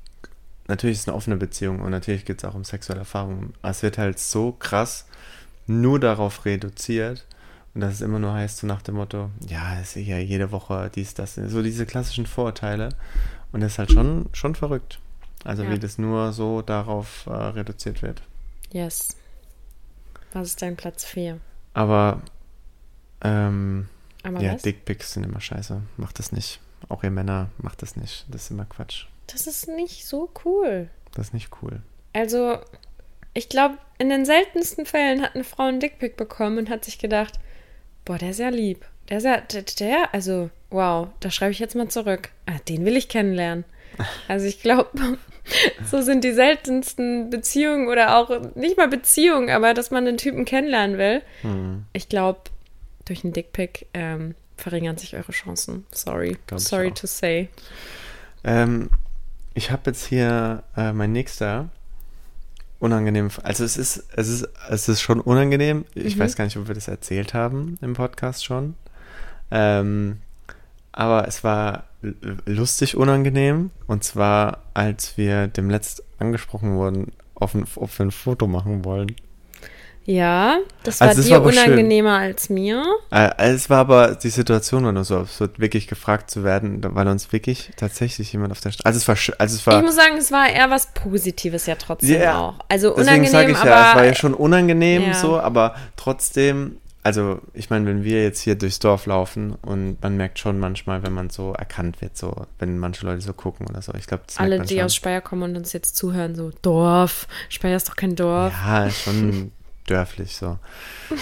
natürlich 0.67 0.97
ist 0.97 1.01
es 1.03 1.07
eine 1.07 1.17
offene 1.17 1.37
Beziehung 1.37 1.79
und 1.81 1.91
natürlich 1.91 2.25
geht 2.25 2.39
es 2.39 2.45
auch 2.45 2.55
um 2.55 2.63
sexuelle 2.63 3.01
Erfahrungen, 3.01 3.53
aber 3.61 3.71
es 3.71 3.83
wird 3.83 3.97
halt 3.97 4.19
so 4.19 4.51
krass 4.51 5.05
nur 5.65 5.99
darauf 5.99 6.45
reduziert 6.45 7.25
Und 7.75 7.81
das 7.81 7.93
ist 7.95 8.01
immer 8.01 8.19
nur 8.19 8.33
heißt 8.33 8.57
so 8.59 8.67
nach 8.67 8.81
dem 8.81 8.95
Motto, 8.95 9.29
ja, 9.47 9.79
ist 9.79 9.95
ja 9.95 10.17
jede 10.17 10.51
Woche 10.51 10.89
dies, 10.93 11.13
das, 11.13 11.35
so 11.35 11.61
diese 11.61 11.85
klassischen 11.85 12.25
Vorurteile. 12.25 12.89
Und 13.51 13.61
das 13.61 13.73
ist 13.73 13.79
halt 13.79 13.91
schon, 13.91 14.27
schon 14.33 14.55
verrückt. 14.55 14.99
Also 15.43 15.63
Ja. 15.63 15.71
wie 15.71 15.79
das 15.79 15.97
nur 15.97 16.33
so 16.33 16.61
darauf 16.61 17.25
äh, 17.27 17.31
reduziert 17.31 18.01
wird. 18.01 18.21
Yes. 18.71 19.15
Was 20.33 20.49
ist 20.49 20.61
dein 20.61 20.75
Platz 20.75 21.05
4? 21.05 21.39
Aber 21.73 22.21
ähm, 23.21 23.87
Aber 24.23 24.41
ja, 24.41 24.53
was? 24.53 24.61
Dickpics 24.63 25.13
sind 25.13 25.23
immer 25.23 25.41
scheiße. 25.41 25.81
Macht 25.97 26.19
das 26.19 26.31
nicht. 26.31 26.59
Auch 26.87 27.03
ihr 27.03 27.11
Männer 27.11 27.49
macht 27.57 27.81
das 27.81 27.95
nicht. 27.95 28.25
Das 28.29 28.43
ist 28.45 28.51
immer 28.51 28.65
Quatsch. 28.65 29.05
Das 29.27 29.47
ist 29.47 29.67
nicht 29.67 30.05
so 30.07 30.29
cool. 30.45 30.89
Das 31.13 31.27
ist 31.27 31.33
nicht 31.33 31.49
cool. 31.61 31.81
Also, 32.13 32.57
ich 33.33 33.49
glaube, 33.49 33.77
in 33.97 34.09
den 34.09 34.25
seltensten 34.25 34.85
Fällen 34.85 35.21
hat 35.21 35.35
eine 35.35 35.43
Frau 35.43 35.63
einen 35.67 35.79
Dickpick 35.79 36.17
bekommen 36.17 36.57
und 36.57 36.69
hat 36.69 36.85
sich 36.85 36.97
gedacht, 36.99 37.39
boah, 38.09 38.17
der 38.17 38.31
ist 38.31 38.39
ja 38.39 38.49
lieb. 38.49 38.87
Der 39.07 39.19
ist 39.19 39.23
ja, 39.23 39.37
der, 39.39 39.61
der 39.61 40.13
also, 40.15 40.49
wow, 40.71 41.09
da 41.19 41.29
schreibe 41.29 41.51
ich 41.51 41.59
jetzt 41.59 41.75
mal 41.75 41.89
zurück. 41.89 42.29
Ah, 42.47 42.57
den 42.67 42.83
will 42.83 42.97
ich 42.97 43.07
kennenlernen. 43.07 43.65
Also 44.27 44.47
ich 44.47 44.63
glaube, 44.63 44.89
so 45.91 46.01
sind 46.01 46.23
die 46.23 46.31
seltensten 46.31 47.29
Beziehungen 47.29 47.87
oder 47.87 48.17
auch 48.17 48.55
nicht 48.55 48.77
mal 48.77 48.87
Beziehungen, 48.87 49.51
aber 49.51 49.75
dass 49.75 49.91
man 49.91 50.07
einen 50.07 50.17
Typen 50.17 50.45
kennenlernen 50.45 50.97
will. 50.97 51.21
Hm. 51.41 51.85
Ich 51.93 52.09
glaube, 52.09 52.39
durch 53.05 53.23
einen 53.23 53.33
Dickpick 53.33 53.85
ähm, 53.93 54.33
verringern 54.57 54.97
sich 54.97 55.15
eure 55.15 55.31
Chancen. 55.31 55.85
Sorry. 55.91 56.35
Glaub 56.47 56.61
Sorry 56.61 56.91
to 56.91 57.05
say. 57.05 57.49
Ähm, 58.43 58.89
ich 59.53 59.69
habe 59.69 59.83
jetzt 59.85 60.07
hier 60.07 60.63
äh, 60.75 60.93
mein 60.93 61.11
nächster 61.11 61.69
unangenehm. 62.79 63.29
Also 63.43 63.63
es 63.63 63.77
ist, 63.77 64.05
es 64.15 64.27
ist, 64.29 64.47
es 64.69 64.89
ist 64.89 65.01
schon 65.01 65.19
unangenehm. 65.19 65.85
Ich 65.93 66.15
Mhm. 66.15 66.21
weiß 66.21 66.35
gar 66.35 66.45
nicht, 66.45 66.57
ob 66.57 66.67
wir 66.67 66.75
das 66.75 66.87
erzählt 66.87 67.33
haben 67.33 67.77
im 67.81 67.93
Podcast 67.93 68.45
schon. 68.45 68.75
Ähm, 69.51 70.17
aber 70.91 71.27
es 71.27 71.43
war 71.43 71.85
lustig 72.45 72.95
unangenehm. 72.97 73.71
Und 73.87 74.03
zwar, 74.03 74.63
als 74.73 75.17
wir 75.17 75.47
dem 75.47 75.69
letzt 75.69 76.03
angesprochen 76.17 76.75
wurden, 76.75 77.11
auf 77.35 77.53
ein, 77.55 77.65
ob 77.75 77.97
wir 77.97 78.05
ein 78.05 78.11
Foto 78.11 78.47
machen 78.47 78.83
wollen. 78.85 79.15
Ja, 80.05 80.57
das 80.83 80.99
war 81.01 81.09
Also 81.09 81.21
es 81.21 81.27
dir 81.27 81.33
war 81.33 81.41
aber 81.41 81.51
schön. 81.53 81.63
unangenehmer 81.65 82.17
als 82.17 82.49
mir. 82.49 82.83
Äh, 83.11 83.29
es 83.37 83.69
war 83.69 83.77
aber, 83.79 84.15
die 84.15 84.29
Situation 84.29 84.83
war 84.83 84.91
nur 84.91 85.03
so 85.03 85.17
absurd, 85.19 85.59
wirklich 85.59 85.87
gefragt 85.87 86.31
zu 86.31 86.43
werden, 86.43 86.81
weil 86.95 87.07
uns 87.07 87.31
wirklich 87.31 87.71
tatsächlich 87.77 88.33
jemand 88.33 88.51
auf 88.51 88.59
der 88.59 88.71
Straße. 88.71 88.85
Also 88.87 88.97
es 88.97 89.07
war, 89.07 89.35
also 89.39 89.55
es 89.55 89.67
war. 89.67 89.77
Ich 89.77 89.85
muss 89.85 89.95
sagen, 89.95 90.17
es 90.17 90.31
war 90.31 90.49
eher 90.49 90.69
was 90.71 90.87
Positives 90.93 91.67
ja 91.67 91.75
trotzdem 91.75 92.19
Ja, 92.21 92.39
auch. 92.39 92.55
Also 92.69 92.89
Deswegen 92.89 93.03
unangenehm, 93.07 93.31
sage 93.31 93.51
ich 93.51 93.57
aber 93.57 93.69
ja, 93.69 93.89
es 93.91 93.95
war 93.97 94.05
ja 94.05 94.15
schon 94.15 94.33
unangenehm 94.33 95.03
Ja. 95.03 95.13
so, 95.13 95.39
aber 95.39 95.75
trotzdem, 95.95 96.77
also 97.03 97.39
ich 97.53 97.69
meine, 97.69 97.85
wenn 97.85 98.03
wir 98.03 98.23
jetzt 98.23 98.41
hier 98.41 98.55
durchs 98.55 98.79
Dorf 98.79 99.05
laufen 99.05 99.53
und 99.61 100.01
man 100.01 100.17
merkt 100.17 100.39
schon 100.39 100.59
manchmal, 100.59 101.03
wenn 101.03 101.13
man 101.13 101.29
so 101.29 101.53
erkannt 101.53 102.01
wird, 102.01 102.17
so, 102.17 102.47
wenn 102.57 102.79
manche 102.79 103.05
Leute 103.05 103.21
so 103.21 103.33
gucken 103.33 103.67
oder 103.67 103.83
so. 103.83 103.93
Ich 103.93 104.07
glaube, 104.07 104.23
das 104.25 104.37
alle, 104.37 104.59
die 104.61 104.77
schon. 104.77 104.85
aus 104.85 104.95
Speyer 104.95 105.21
kommen 105.21 105.43
und 105.43 105.55
uns 105.55 105.71
jetzt 105.71 105.95
zuhören, 105.95 106.33
so 106.33 106.51
Dorf. 106.63 107.27
Speyer 107.49 107.75
ist 107.77 107.87
doch 107.89 107.95
kein 107.95 108.15
Dorf. 108.15 108.53
Ja, 108.65 108.89
schon 108.89 109.51
dörflich 109.89 110.35
so. 110.35 110.57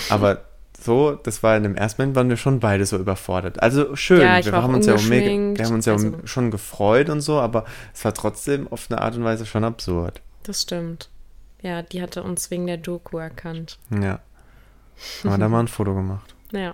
Aber 0.10 0.44
so, 0.80 1.14
das 1.16 1.42
war 1.44 1.58
in 1.58 1.64
dem 1.64 1.76
ersten 1.76 2.02
Moment, 2.02 2.16
waren 2.16 2.30
wir 2.30 2.38
schon 2.38 2.60
beide 2.60 2.86
so 2.86 2.98
überfordert. 2.98 3.62
Also 3.64 3.96
schön, 3.96 4.22
Ja, 4.22 4.44
wir 4.46 4.52
haben 4.54 4.76
uns 4.76 4.86
ja 4.86 4.96
mega, 5.10 5.58
wir 5.60 5.66
haben 5.66 5.74
uns 5.76 5.86
ja 5.86 5.94
also- 5.94 6.16
schon 6.26 6.52
gefreut 6.52 7.10
und 7.10 7.22
so, 7.22 7.40
aber 7.40 7.66
es 7.94 8.06
war 8.06 8.14
trotzdem 8.14 8.68
auf 8.72 8.88
eine 8.90 9.02
Art 9.02 9.16
und 9.16 9.24
Weise 9.24 9.46
schon 9.46 9.64
absurd. 9.64 10.22
Das 10.44 10.62
stimmt. 10.62 11.10
Ja, 11.64 11.82
die 11.82 12.02
hatte 12.02 12.22
uns 12.24 12.52
wegen 12.52 12.68
der 12.68 12.78
Doku 12.78 13.18
erkannt. 13.18 13.80
Ja. 13.90 14.20
Aber 15.24 15.38
da 15.38 15.50
mal 15.50 15.60
ein 15.62 15.68
Foto 15.68 15.94
gemacht. 15.96 16.34
Ja. 16.52 16.74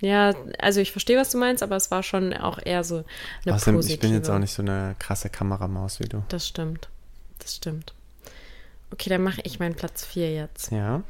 Ja, 0.00 0.34
also 0.58 0.80
ich 0.80 0.92
verstehe, 0.92 1.18
was 1.18 1.30
du 1.30 1.38
meinst, 1.38 1.62
aber 1.62 1.76
es 1.76 1.90
war 1.90 2.02
schon 2.02 2.32
auch 2.32 2.58
eher 2.64 2.84
so 2.84 3.04
eine 3.44 3.54
Außerdem, 3.54 3.74
positive. 3.76 3.94
ich 3.94 4.00
bin 4.00 4.12
jetzt 4.14 4.30
auch 4.30 4.38
nicht 4.38 4.52
so 4.54 4.62
eine 4.62 4.96
krasse 4.98 5.28
Kameramaus 5.28 6.00
wie 6.00 6.08
du. 6.08 6.22
Das 6.28 6.48
stimmt. 6.48 6.88
Das 7.38 7.56
stimmt. 7.56 7.94
Okay, 8.92 9.08
dann 9.10 9.22
mache 9.22 9.40
ich 9.44 9.58
meinen 9.58 9.74
Platz 9.74 10.04
4 10.04 10.32
jetzt. 10.32 10.72
Ja. 10.72 11.02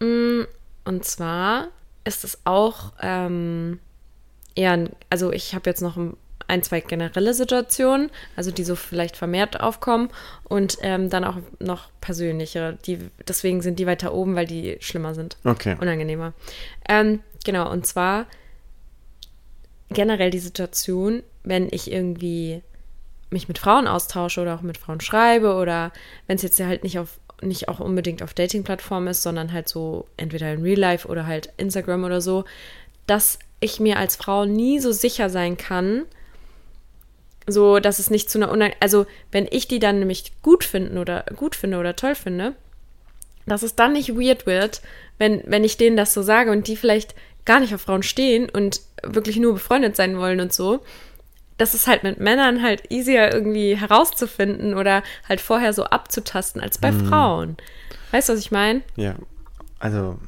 Mm, 0.00 0.46
Und 0.84 1.04
zwar 1.04 1.68
ist 2.04 2.24
es 2.24 2.38
auch 2.44 2.92
ähm, 3.00 3.78
eher, 4.54 4.72
ein- 4.72 4.90
also 5.10 5.30
ich 5.32 5.54
habe 5.54 5.68
jetzt 5.70 5.80
noch 5.82 5.96
ein, 6.48 6.62
zwei 6.64 6.80
generelle 6.80 7.32
Situationen, 7.34 8.10
also 8.36 8.50
die 8.50 8.64
so 8.64 8.74
vielleicht 8.76 9.16
vermehrt 9.16 9.60
aufkommen 9.60 10.10
und 10.44 10.76
ähm, 10.82 11.08
dann 11.08 11.24
auch 11.24 11.36
noch 11.60 11.88
persönliche. 12.00 12.76
Die, 12.86 12.98
deswegen 13.28 13.62
sind 13.62 13.78
die 13.78 13.86
weiter 13.86 14.12
oben, 14.12 14.34
weil 14.34 14.46
die 14.46 14.76
schlimmer 14.80 15.14
sind. 15.14 15.36
Okay. 15.44 15.76
Unangenehmer. 15.80 16.32
Ähm, 16.88 17.20
genau, 17.44 17.70
und 17.70 17.86
zwar 17.86 18.26
generell 19.90 20.30
die 20.30 20.38
Situation, 20.40 21.22
wenn 21.44 21.68
ich 21.70 21.90
irgendwie 21.90 22.62
mich 23.32 23.48
mit 23.48 23.58
Frauen 23.58 23.86
austausche 23.86 24.40
oder 24.40 24.54
auch 24.54 24.62
mit 24.62 24.78
Frauen 24.78 25.00
schreibe 25.00 25.54
oder 25.54 25.92
wenn 26.26 26.36
es 26.36 26.42
jetzt 26.42 26.58
ja 26.58 26.66
halt 26.66 26.84
nicht 26.84 26.98
auf 26.98 27.18
nicht 27.42 27.68
auch 27.68 27.80
unbedingt 27.80 28.22
auf 28.22 28.34
Dating-Plattformen 28.34 29.08
ist, 29.08 29.24
sondern 29.24 29.52
halt 29.52 29.68
so 29.68 30.06
entweder 30.16 30.52
in 30.52 30.62
Real 30.62 30.78
Life 30.78 31.08
oder 31.08 31.26
halt 31.26 31.52
Instagram 31.56 32.04
oder 32.04 32.20
so, 32.20 32.44
dass 33.08 33.40
ich 33.58 33.80
mir 33.80 33.98
als 33.98 34.14
Frau 34.14 34.44
nie 34.44 34.78
so 34.78 34.92
sicher 34.92 35.28
sein 35.28 35.56
kann, 35.56 36.04
so 37.48 37.80
dass 37.80 37.98
es 37.98 38.10
nicht 38.10 38.30
zu 38.30 38.38
einer 38.38 38.52
Unang 38.52 38.72
also 38.78 39.06
wenn 39.32 39.48
ich 39.50 39.66
die 39.66 39.80
dann 39.80 39.98
nämlich 39.98 40.32
gut 40.42 40.62
finden 40.62 40.98
oder 40.98 41.24
gut 41.34 41.56
finde 41.56 41.78
oder 41.78 41.96
toll 41.96 42.14
finde, 42.14 42.54
dass 43.46 43.62
es 43.62 43.74
dann 43.74 43.94
nicht 43.94 44.14
weird 44.14 44.46
wird, 44.46 44.82
wenn, 45.18 45.42
wenn 45.46 45.64
ich 45.64 45.76
denen 45.76 45.96
das 45.96 46.14
so 46.14 46.22
sage 46.22 46.50
und 46.50 46.68
die 46.68 46.76
vielleicht 46.76 47.14
gar 47.44 47.60
nicht 47.60 47.74
auf 47.74 47.82
Frauen 47.82 48.02
stehen 48.02 48.48
und 48.48 48.80
wirklich 49.02 49.36
nur 49.36 49.54
befreundet 49.54 49.96
sein 49.96 50.16
wollen 50.18 50.40
und 50.40 50.52
so. 50.52 50.80
Das 51.62 51.74
ist 51.74 51.86
halt 51.86 52.02
mit 52.02 52.18
Männern 52.18 52.60
halt 52.60 52.90
easier 52.90 53.32
irgendwie 53.32 53.76
herauszufinden 53.76 54.74
oder 54.74 55.04
halt 55.28 55.40
vorher 55.40 55.72
so 55.72 55.84
abzutasten 55.84 56.60
als 56.60 56.76
bei 56.76 56.90
Frauen. 56.92 57.56
Weißt 58.10 58.28
du, 58.28 58.32
was 58.32 58.40
ich 58.40 58.50
meine? 58.50 58.82
Ja. 58.96 59.14
Also, 59.78 60.18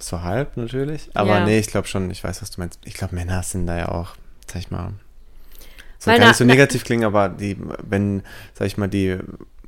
so 0.00 0.22
halb 0.22 0.56
natürlich. 0.56 1.08
Aber 1.14 1.38
Ja. 1.38 1.44
nee, 1.44 1.60
ich 1.60 1.68
glaube 1.68 1.86
schon, 1.86 2.10
ich 2.10 2.24
weiß, 2.24 2.42
was 2.42 2.50
du 2.50 2.60
meinst. 2.60 2.80
Ich 2.84 2.94
glaube, 2.94 3.14
Männer 3.14 3.44
sind 3.44 3.68
da 3.68 3.78
ja 3.78 3.90
auch, 3.90 4.16
sag 4.48 4.56
ich 4.60 4.72
mal. 4.72 4.92
Weil 6.04 6.16
gar 6.16 6.24
na- 6.24 6.28
nicht 6.30 6.38
so 6.38 6.44
negativ 6.44 6.82
klingen, 6.82 7.04
aber 7.04 7.28
die, 7.28 7.56
wenn, 7.84 8.24
sag 8.54 8.66
ich 8.66 8.76
mal, 8.76 8.88
die, 8.88 9.18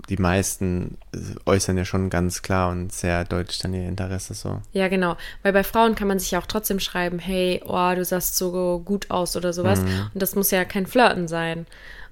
die 0.09 0.17
meisten 0.17 0.99
äußern 1.47 1.79
ja 1.79 1.85
schon 1.85 2.11
ganz 2.11 2.43
klar 2.43 2.71
und 2.71 2.93
sehr 2.93 3.25
deutlich 3.25 3.59
dann 3.59 3.75
ihr 3.75 3.89
Interesse 3.89 4.35
so. 4.35 4.61
Ja, 4.73 4.89
genau. 4.89 5.17
Weil 5.43 5.53
bei 5.53 5.65
Frauen 5.65 5.95
kann 5.95 6.09
man 6.09 6.19
sich 6.19 6.33
ja 6.33 6.39
auch 6.39 6.47
trotzdem 6.47 6.81
schreiben, 6.81 7.19
hey, 7.19 7.63
oh, 7.65 7.95
du 7.95 8.05
sahst 8.05 8.37
so 8.37 8.83
gut 8.85 9.11
aus 9.11 9.37
oder 9.37 9.53
sowas. 9.53 9.81
Mhm. 9.81 10.11
Und 10.13 10.23
das 10.23 10.35
muss 10.35 10.51
ja 10.51 10.65
kein 10.65 10.87
Flirten 10.87 11.29
sein. 11.29 11.67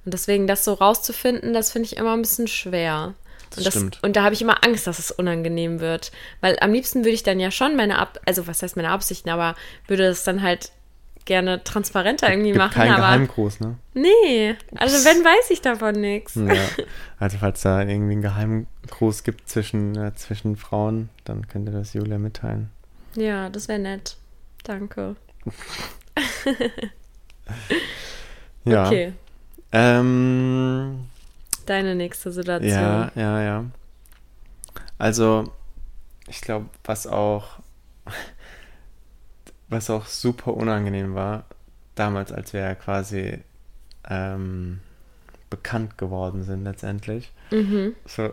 Und 0.04 0.14
deswegen 0.14 0.46
das 0.46 0.64
so 0.64 0.72
rauszufinden, 0.72 1.52
das 1.52 1.70
finde 1.70 1.86
ich 1.86 1.96
immer 1.96 2.14
ein 2.14 2.22
bisschen 2.22 2.48
schwer. 2.48 3.14
Und, 3.56 3.66
das, 3.66 3.74
stimmt. 3.74 3.98
und 4.02 4.16
da 4.16 4.24
habe 4.24 4.34
ich 4.34 4.42
immer 4.42 4.64
Angst, 4.64 4.86
dass 4.86 4.98
es 4.98 5.10
unangenehm 5.10 5.80
wird. 5.80 6.10
Weil 6.40 6.56
am 6.60 6.72
liebsten 6.72 7.00
würde 7.00 7.10
ich 7.10 7.22
dann 7.22 7.38
ja 7.38 7.50
schon 7.50 7.76
meine 7.76 7.98
Ab 7.98 8.18
also 8.24 8.46
was 8.46 8.62
heißt 8.62 8.76
meine 8.76 8.90
Absichten, 8.90 9.28
aber 9.28 9.54
würde 9.86 10.06
es 10.06 10.24
dann 10.24 10.42
halt 10.42 10.72
gerne 11.24 11.62
transparenter 11.64 12.30
irgendwie 12.30 12.50
Gibt 12.52 12.58
machen. 12.58 12.74
kein 12.74 12.90
aber 12.90 13.02
Geheimgruß, 13.02 13.60
ne? 13.60 13.76
nee, 13.94 14.54
also 14.76 15.04
wenn 15.04 15.24
weiß 15.24 15.50
ich 15.50 15.60
davon 15.60 16.00
nichts. 16.00 16.34
Ja. 16.34 16.54
Also 17.18 17.38
falls 17.38 17.62
da 17.62 17.80
irgendwie 17.82 18.16
ein 18.16 18.22
Geheimgruß 18.22 19.22
gibt 19.22 19.48
zwischen, 19.48 19.96
äh, 19.96 20.12
zwischen 20.16 20.56
Frauen, 20.56 21.08
dann 21.22 21.46
könnte 21.46 21.70
das 21.70 21.92
Julia 21.94 22.18
mitteilen. 22.18 22.70
Ja, 23.14 23.48
das 23.48 23.68
wäre 23.68 23.78
nett. 23.78 24.16
Danke. 24.64 25.14
Ja. 28.64 28.86
Okay, 28.86 29.12
Ähm, 29.72 31.06
deine 31.66 31.94
nächste 31.94 32.30
Situation. 32.30 32.70
Ja, 32.70 33.10
ja, 33.16 33.42
ja. 33.42 33.64
Also, 34.98 35.52
ich 36.28 36.40
glaube, 36.40 36.66
was 36.84 37.06
auch, 37.06 37.58
was 39.72 39.90
auch 39.90 40.06
super 40.06 40.54
unangenehm 40.54 41.14
war, 41.14 41.44
damals, 41.94 42.30
als 42.32 42.52
wir 42.52 42.60
ja 42.60 42.74
quasi 42.74 43.38
ähm, 44.08 44.80
bekannt 45.50 45.98
geworden 45.98 46.44
sind 46.44 46.64
letztendlich, 46.64 47.30
Mhm. 47.50 47.94
so 48.06 48.30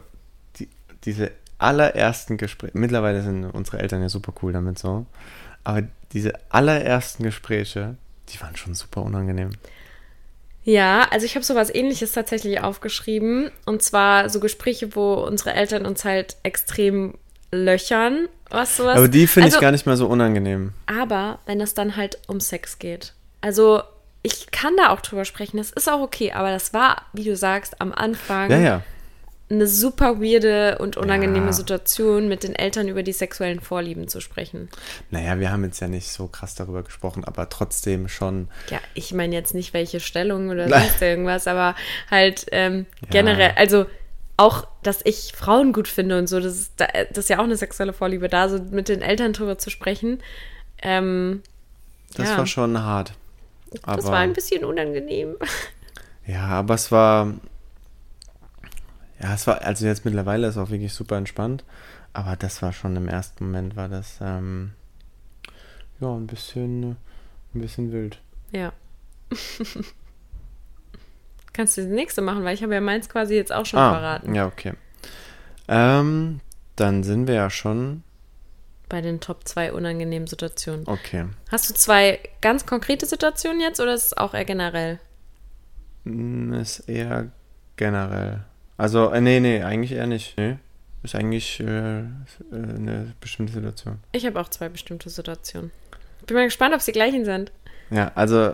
die, 0.57 0.69
diese 1.03 1.31
allerersten 1.57 2.37
Gespräche, 2.37 2.77
mittlerweile 2.77 3.21
sind 3.21 3.45
unsere 3.45 3.79
Eltern 3.79 4.01
ja 4.01 4.09
super 4.09 4.33
cool 4.41 4.53
damit 4.53 4.79
so, 4.79 5.05
aber 5.63 5.83
diese 6.13 6.33
allerersten 6.49 7.23
Gespräche, 7.23 7.95
die 8.29 8.39
waren 8.41 8.55
schon 8.55 8.73
super 8.73 9.01
unangenehm. 9.01 9.51
Ja, 10.63 11.07
also 11.09 11.25
ich 11.25 11.35
habe 11.35 11.45
sowas 11.45 11.73
ähnliches 11.73 12.11
tatsächlich 12.11 12.61
aufgeschrieben. 12.61 13.49
Und 13.65 13.81
zwar 13.81 14.29
so 14.29 14.39
Gespräche, 14.39 14.95
wo 14.95 15.13
unsere 15.13 15.53
Eltern 15.53 15.85
uns 15.85 16.05
halt 16.05 16.35
extrem 16.43 17.15
löchern, 17.51 18.27
was 18.49 18.77
sowas. 18.77 18.97
Aber 18.97 19.07
die 19.07 19.27
finde 19.27 19.45
also, 19.45 19.57
ich 19.57 19.61
gar 19.61 19.71
nicht 19.71 19.85
mehr 19.85 19.97
so 19.97 20.07
unangenehm. 20.07 20.73
Aber 20.85 21.39
wenn 21.45 21.61
es 21.61 21.73
dann 21.73 21.95
halt 21.95 22.17
um 22.27 22.39
Sex 22.39 22.79
geht. 22.79 23.13
Also 23.41 23.81
ich 24.21 24.51
kann 24.51 24.75
da 24.77 24.89
auch 24.89 25.01
drüber 25.01 25.25
sprechen, 25.25 25.57
das 25.57 25.71
ist 25.71 25.89
auch 25.89 26.01
okay, 26.01 26.31
aber 26.33 26.51
das 26.51 26.73
war, 26.73 27.03
wie 27.13 27.23
du 27.23 27.35
sagst, 27.35 27.79
am 27.79 27.93
Anfang 27.93 28.51
Ja, 28.51 28.57
ja. 28.57 28.83
eine 29.49 29.65
super 29.65 30.21
weirde 30.21 30.77
und 30.79 30.97
unangenehme 30.97 31.47
Ja. 31.47 31.53
Situation, 31.53 32.27
mit 32.27 32.43
den 32.43 32.53
Eltern 32.53 32.89
über 32.89 33.01
die 33.01 33.13
sexuellen 33.13 33.61
Vorlieben 33.61 34.09
zu 34.09 34.19
sprechen. 34.19 34.69
Naja, 35.09 35.39
wir 35.39 35.51
haben 35.51 35.63
jetzt 35.63 35.79
ja 35.79 35.87
nicht 35.87 36.09
so 36.11 36.27
krass 36.27 36.53
darüber 36.53 36.83
gesprochen, 36.83 37.23
aber 37.23 37.47
trotzdem 37.49 38.09
schon. 38.09 38.49
Ja, 38.69 38.79
ich 38.93 39.13
meine 39.13 39.33
jetzt 39.33 39.53
nicht 39.53 39.73
welche 39.73 40.01
Stellung 40.01 40.49
oder 40.49 40.67
sonst 40.69 41.01
irgendwas, 41.01 41.47
aber 41.47 41.75
halt 42.11 42.45
ähm, 42.51 42.87
generell, 43.09 43.53
also 43.55 43.85
auch, 44.39 44.67
dass 44.83 45.01
ich 45.05 45.33
Frauen 45.35 45.73
gut 45.73 45.87
finde 45.87 46.17
und 46.17 46.27
so, 46.27 46.39
das 46.39 46.55
ist, 46.57 46.73
da- 46.77 46.87
das 47.09 47.17
ist 47.25 47.29
ja 47.29 47.39
auch 47.39 47.43
eine 47.43 47.55
sexuelle 47.57 47.93
Vorliebe, 47.93 48.27
da 48.29 48.49
so 48.49 48.57
mit 48.71 48.87
den 48.89 49.01
Eltern 49.01 49.33
drüber 49.33 49.57
zu 49.57 49.69
sprechen. 49.69 50.19
Ähm, 50.81 51.41
Das 52.15 52.29
Ja. 52.29 52.37
war 52.39 52.45
schon 52.47 52.81
hart. 52.81 53.13
Aber, 53.83 53.97
das 53.97 54.05
war 54.05 54.17
ein 54.19 54.33
bisschen 54.33 54.65
unangenehm. 54.65 55.35
Ja, 56.25 56.45
aber 56.47 56.75
es 56.75 56.91
war. 56.91 57.33
Ja, 59.19 59.33
es 59.33 59.47
war, 59.47 59.61
also 59.63 59.85
jetzt 59.87 60.05
mittlerweile 60.05 60.45
ist 60.47 60.55
es 60.55 60.61
auch 60.61 60.69
wirklich 60.69 60.93
super 60.93 61.17
entspannt. 61.17 61.63
Aber 62.13 62.35
das 62.35 62.61
war 62.61 62.71
schon 62.71 62.95
im 62.95 63.07
ersten 63.07 63.45
Moment, 63.45 63.75
war 63.75 63.89
das, 63.89 64.17
ähm, 64.21 64.71
ja, 65.99 66.07
ein 66.13 66.27
bisschen, 66.27 66.97
ein 67.55 67.61
bisschen 67.61 67.91
wild. 67.91 68.19
Ja. 68.51 68.71
Kannst 71.53 71.77
du 71.77 71.81
das 71.81 71.89
nächste 71.89 72.21
machen, 72.21 72.43
weil 72.43 72.53
ich 72.53 72.63
habe 72.63 72.73
ja 72.73 72.81
meins 72.81 73.09
quasi 73.09 73.35
jetzt 73.35 73.51
auch 73.51 73.65
schon 73.65 73.79
verraten. 73.79 74.31
Ah, 74.31 74.35
ja, 74.35 74.45
okay. 74.47 74.73
Ähm, 75.67 76.39
dann 76.75 77.03
sind 77.03 77.27
wir 77.27 77.35
ja 77.35 77.49
schon, 77.49 78.03
Bei 78.87 79.01
den 79.01 79.19
Top 79.19 79.47
2 79.47 79.73
unangenehmen 79.73 80.27
Situationen. 80.27 80.87
okay. 80.87 81.25
Hast 81.51 81.69
du 81.69 81.73
zwei 81.73 82.19
ganz 82.41 82.65
konkrete 82.65 83.05
Situationen 83.05 83.59
jetzt 83.61 83.79
oder 83.79 83.93
ist 83.93 84.05
es 84.07 84.17
auch 84.17 84.33
eher 84.33 84.45
generell? 84.45 84.99
Mm, 86.05 86.53
Ist 86.53 86.79
eher 86.89 87.27
generell. 87.75 88.41
Also, 88.77 89.09
äh, 89.11 89.21
nee, 89.21 89.39
nee, 89.39 89.61
eigentlich 89.63 89.91
eher 89.91 90.07
nicht. 90.07 90.37
Nee. 90.37 90.57
Ist 91.03 91.15
eigentlich 91.15 91.59
äh, 91.61 92.03
eine 92.51 93.13
bestimmte 93.21 93.53
Situation. 93.53 93.99
Ich 94.11 94.25
habe 94.25 94.39
auch 94.39 94.49
zwei 94.49 94.69
bestimmte 94.69 95.09
Situationen. 95.09 95.71
Bin 96.27 96.35
mal 96.35 96.45
gespannt, 96.45 96.75
ob 96.75 96.81
sie 96.81 96.91
gleichen 96.91 97.25
sind. 97.25 97.51
Ja, 97.89 98.11
also 98.15 98.51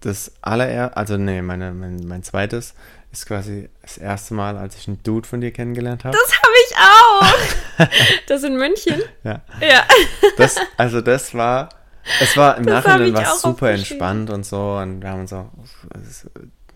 das 0.00 0.32
allererste, 0.42 0.96
also 0.96 1.16
nee, 1.16 1.42
meine, 1.42 1.72
mein, 1.72 2.06
mein 2.06 2.22
zweites 2.22 2.74
ist 3.12 3.26
quasi 3.26 3.68
das 3.82 3.98
erste 3.98 4.34
Mal, 4.34 4.56
als 4.58 4.76
ich 4.76 4.88
einen 4.88 5.02
Dude 5.02 5.26
von 5.26 5.40
dir 5.40 5.50
kennengelernt 5.52 6.04
habe. 6.04 6.16
Das 6.16 6.36
habe 6.36 6.54
ich 6.66 7.86
auch. 7.88 7.88
das 8.28 8.42
in 8.42 8.56
München? 8.56 9.02
Ja, 9.24 9.40
Ja. 9.60 9.84
das, 10.36 10.56
also 10.76 11.00
das 11.00 11.34
war, 11.34 11.70
es 12.20 12.36
war 12.36 12.56
im 12.58 12.66
Das 12.66 12.84
Nachhinein 12.84 13.14
war 13.14 13.34
super 13.36 13.70
entspannt 13.70 14.30
und 14.30 14.44
so 14.44 14.76
und 14.76 15.02
wir 15.02 15.10
haben 15.10 15.20
uns 15.20 15.32
auch, 15.32 15.46
das, 15.92 16.28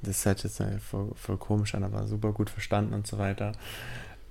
das 0.03 0.25
hört 0.25 0.43
jetzt 0.43 0.63
voll, 0.91 1.13
voll 1.15 1.37
komisch 1.37 1.75
an, 1.75 1.85
aber 1.85 2.07
super 2.07 2.33
gut 2.33 2.49
verstanden 2.51 2.95
und 2.95 3.07
so 3.07 3.19
weiter. 3.19 3.53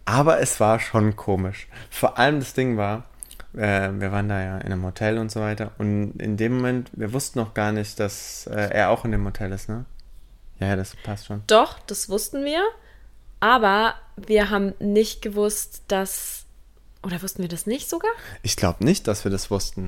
Aber 0.05 0.39
es 0.39 0.59
war 0.59 0.79
schon 0.79 1.15
komisch. 1.15 1.67
Vor 1.91 2.17
allem 2.17 2.39
das 2.39 2.53
Ding 2.53 2.77
war, 2.77 3.03
äh, 3.53 3.89
wir 3.93 4.11
waren 4.11 4.29
da 4.29 4.41
ja 4.41 4.57
in 4.57 4.71
einem 4.71 4.85
Hotel 4.85 5.17
und 5.17 5.31
so 5.31 5.41
weiter 5.41 5.71
und 5.77 6.19
in 6.19 6.37
dem 6.37 6.57
Moment, 6.57 6.91
wir 6.93 7.13
wussten 7.13 7.39
noch 7.39 7.53
gar 7.53 7.71
nicht, 7.71 7.99
dass 7.99 8.47
äh, 8.47 8.69
er 8.71 8.89
auch 8.89 9.05
in 9.05 9.11
dem 9.11 9.25
Hotel 9.25 9.51
ist, 9.51 9.69
ne? 9.69 9.85
Ja, 10.59 10.67
ja, 10.67 10.75
das 10.75 10.95
passt 11.03 11.27
schon. 11.27 11.43
Doch, 11.47 11.79
das 11.79 12.09
wussten 12.09 12.43
wir. 12.43 12.61
Aber 13.39 13.95
wir 14.17 14.49
haben 14.49 14.73
nicht 14.79 15.21
gewusst, 15.21 15.83
dass. 15.87 16.45
Oder 17.01 17.21
wussten 17.21 17.41
wir 17.41 17.49
das 17.49 17.65
nicht 17.65 17.89
sogar? 17.89 18.11
Ich 18.43 18.57
glaube 18.57 18.83
nicht, 18.83 19.07
dass 19.07 19.23
wir 19.23 19.31
das 19.31 19.49
wussten. 19.49 19.87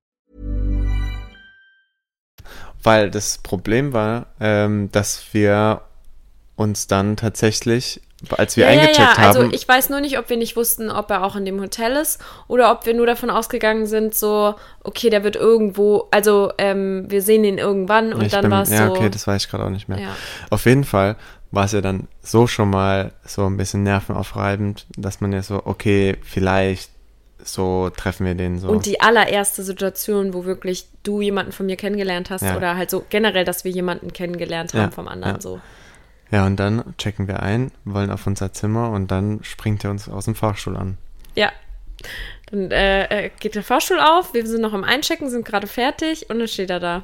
Weil 2.83 3.11
das 3.11 3.37
Problem 3.37 3.93
war, 3.93 4.27
ähm, 4.39 4.89
dass 4.91 5.33
wir 5.33 5.81
uns 6.55 6.87
dann 6.87 7.17
tatsächlich, 7.17 8.01
als 8.29 8.55
wir 8.55 8.65
ja, 8.65 8.71
ja, 8.71 8.79
eingecheckt 8.79 8.99
ja. 8.99 9.17
haben, 9.17 9.37
Also 9.37 9.51
ich 9.51 9.67
weiß 9.67 9.89
nur 9.89 9.99
nicht, 9.99 10.17
ob 10.19 10.29
wir 10.29 10.37
nicht 10.37 10.55
wussten, 10.55 10.89
ob 10.89 11.09
er 11.09 11.23
auch 11.23 11.35
in 11.35 11.45
dem 11.45 11.59
Hotel 11.59 11.93
ist 11.93 12.21
oder 12.47 12.71
ob 12.71 12.85
wir 12.85 12.93
nur 12.93 13.05
davon 13.05 13.29
ausgegangen 13.29 13.85
sind, 13.85 14.13
so, 14.13 14.55
okay, 14.83 15.09
der 15.09 15.23
wird 15.23 15.35
irgendwo, 15.35 16.07
also 16.11 16.51
ähm, 16.57 17.05
wir 17.09 17.21
sehen 17.21 17.43
ihn 17.43 17.57
irgendwann 17.57 18.13
und 18.13 18.23
ich 18.23 18.31
dann 18.31 18.49
war 18.51 18.63
es 18.63 18.69
ja, 18.69 18.87
so. 18.87 18.93
okay, 18.93 19.09
das 19.09 19.25
weiß 19.25 19.43
ich 19.43 19.49
gerade 19.49 19.65
auch 19.65 19.69
nicht 19.69 19.89
mehr. 19.89 19.99
Ja. 19.99 20.15
Auf 20.49 20.65
jeden 20.65 20.83
Fall 20.83 21.15
war 21.51 21.65
es 21.65 21.71
ja 21.73 21.81
dann 21.81 22.07
so 22.21 22.47
schon 22.47 22.69
mal 22.69 23.11
so 23.25 23.45
ein 23.45 23.57
bisschen 23.57 23.83
nervenaufreibend, 23.83 24.85
dass 24.97 25.19
man 25.19 25.33
ja 25.33 25.41
so, 25.43 25.61
okay, 25.65 26.17
vielleicht 26.23 26.91
so 27.43 27.89
treffen 27.89 28.25
wir 28.25 28.35
den 28.35 28.59
so. 28.59 28.69
Und 28.69 28.85
die 28.85 29.01
allererste 29.01 29.63
Situation, 29.63 30.33
wo 30.33 30.45
wirklich 30.45 30.87
du 31.03 31.21
jemanden 31.21 31.51
von 31.51 31.65
mir 31.65 31.75
kennengelernt 31.77 32.29
hast 32.29 32.43
Ja. 32.43 32.55
oder 32.57 32.75
halt 32.77 32.89
so 32.89 33.05
generell, 33.09 33.45
dass 33.45 33.63
wir 33.63 33.71
jemanden 33.71 34.13
kennengelernt 34.13 34.73
haben 34.73 34.81
Ja, 34.81 34.91
vom 34.91 35.07
anderen 35.07 35.35
ja. 35.35 35.41
so. 35.41 35.59
ja, 36.31 36.45
und 36.45 36.57
dann 36.57 36.93
checken 36.97 37.27
wir 37.27 37.41
ein, 37.41 37.71
wollen 37.85 38.11
auf 38.11 38.25
unser 38.27 38.53
Zimmer 38.53 38.91
und 38.91 39.11
dann 39.11 39.43
springt 39.43 39.83
er 39.83 39.91
uns 39.91 40.07
aus 40.09 40.25
dem 40.25 40.35
Fahrstuhl 40.35 40.77
an. 40.77 40.97
Ja. 41.35 41.51
Dann 42.51 42.71
äh, 42.71 43.25
äh, 43.25 43.29
geht 43.39 43.55
der 43.55 43.63
Fahrstuhl 43.63 43.99
auf, 43.99 44.33
wir 44.33 44.45
sind 44.47 44.61
noch 44.61 44.73
am 44.73 44.83
Einchecken, 44.83 45.29
sind 45.29 45.45
gerade 45.45 45.67
fertig 45.67 46.29
und 46.29 46.39
dann 46.39 46.47
steht 46.47 46.69
er 46.69 46.79
da. 46.79 47.03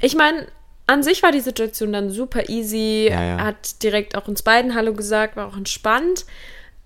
Ich 0.00 0.14
meine, 0.14 0.46
an 0.86 1.02
sich 1.02 1.22
war 1.22 1.32
die 1.32 1.40
Situation 1.40 1.92
dann 1.92 2.10
super 2.10 2.48
easy, 2.48 3.08
Ja, 3.10 3.22
ja. 3.22 3.38
hat 3.44 3.82
direkt 3.82 4.16
auch 4.16 4.28
uns 4.28 4.42
beiden 4.42 4.74
Hallo 4.74 4.94
gesagt, 4.94 5.36
war 5.36 5.46
auch 5.48 5.56
entspannt. 5.56 6.24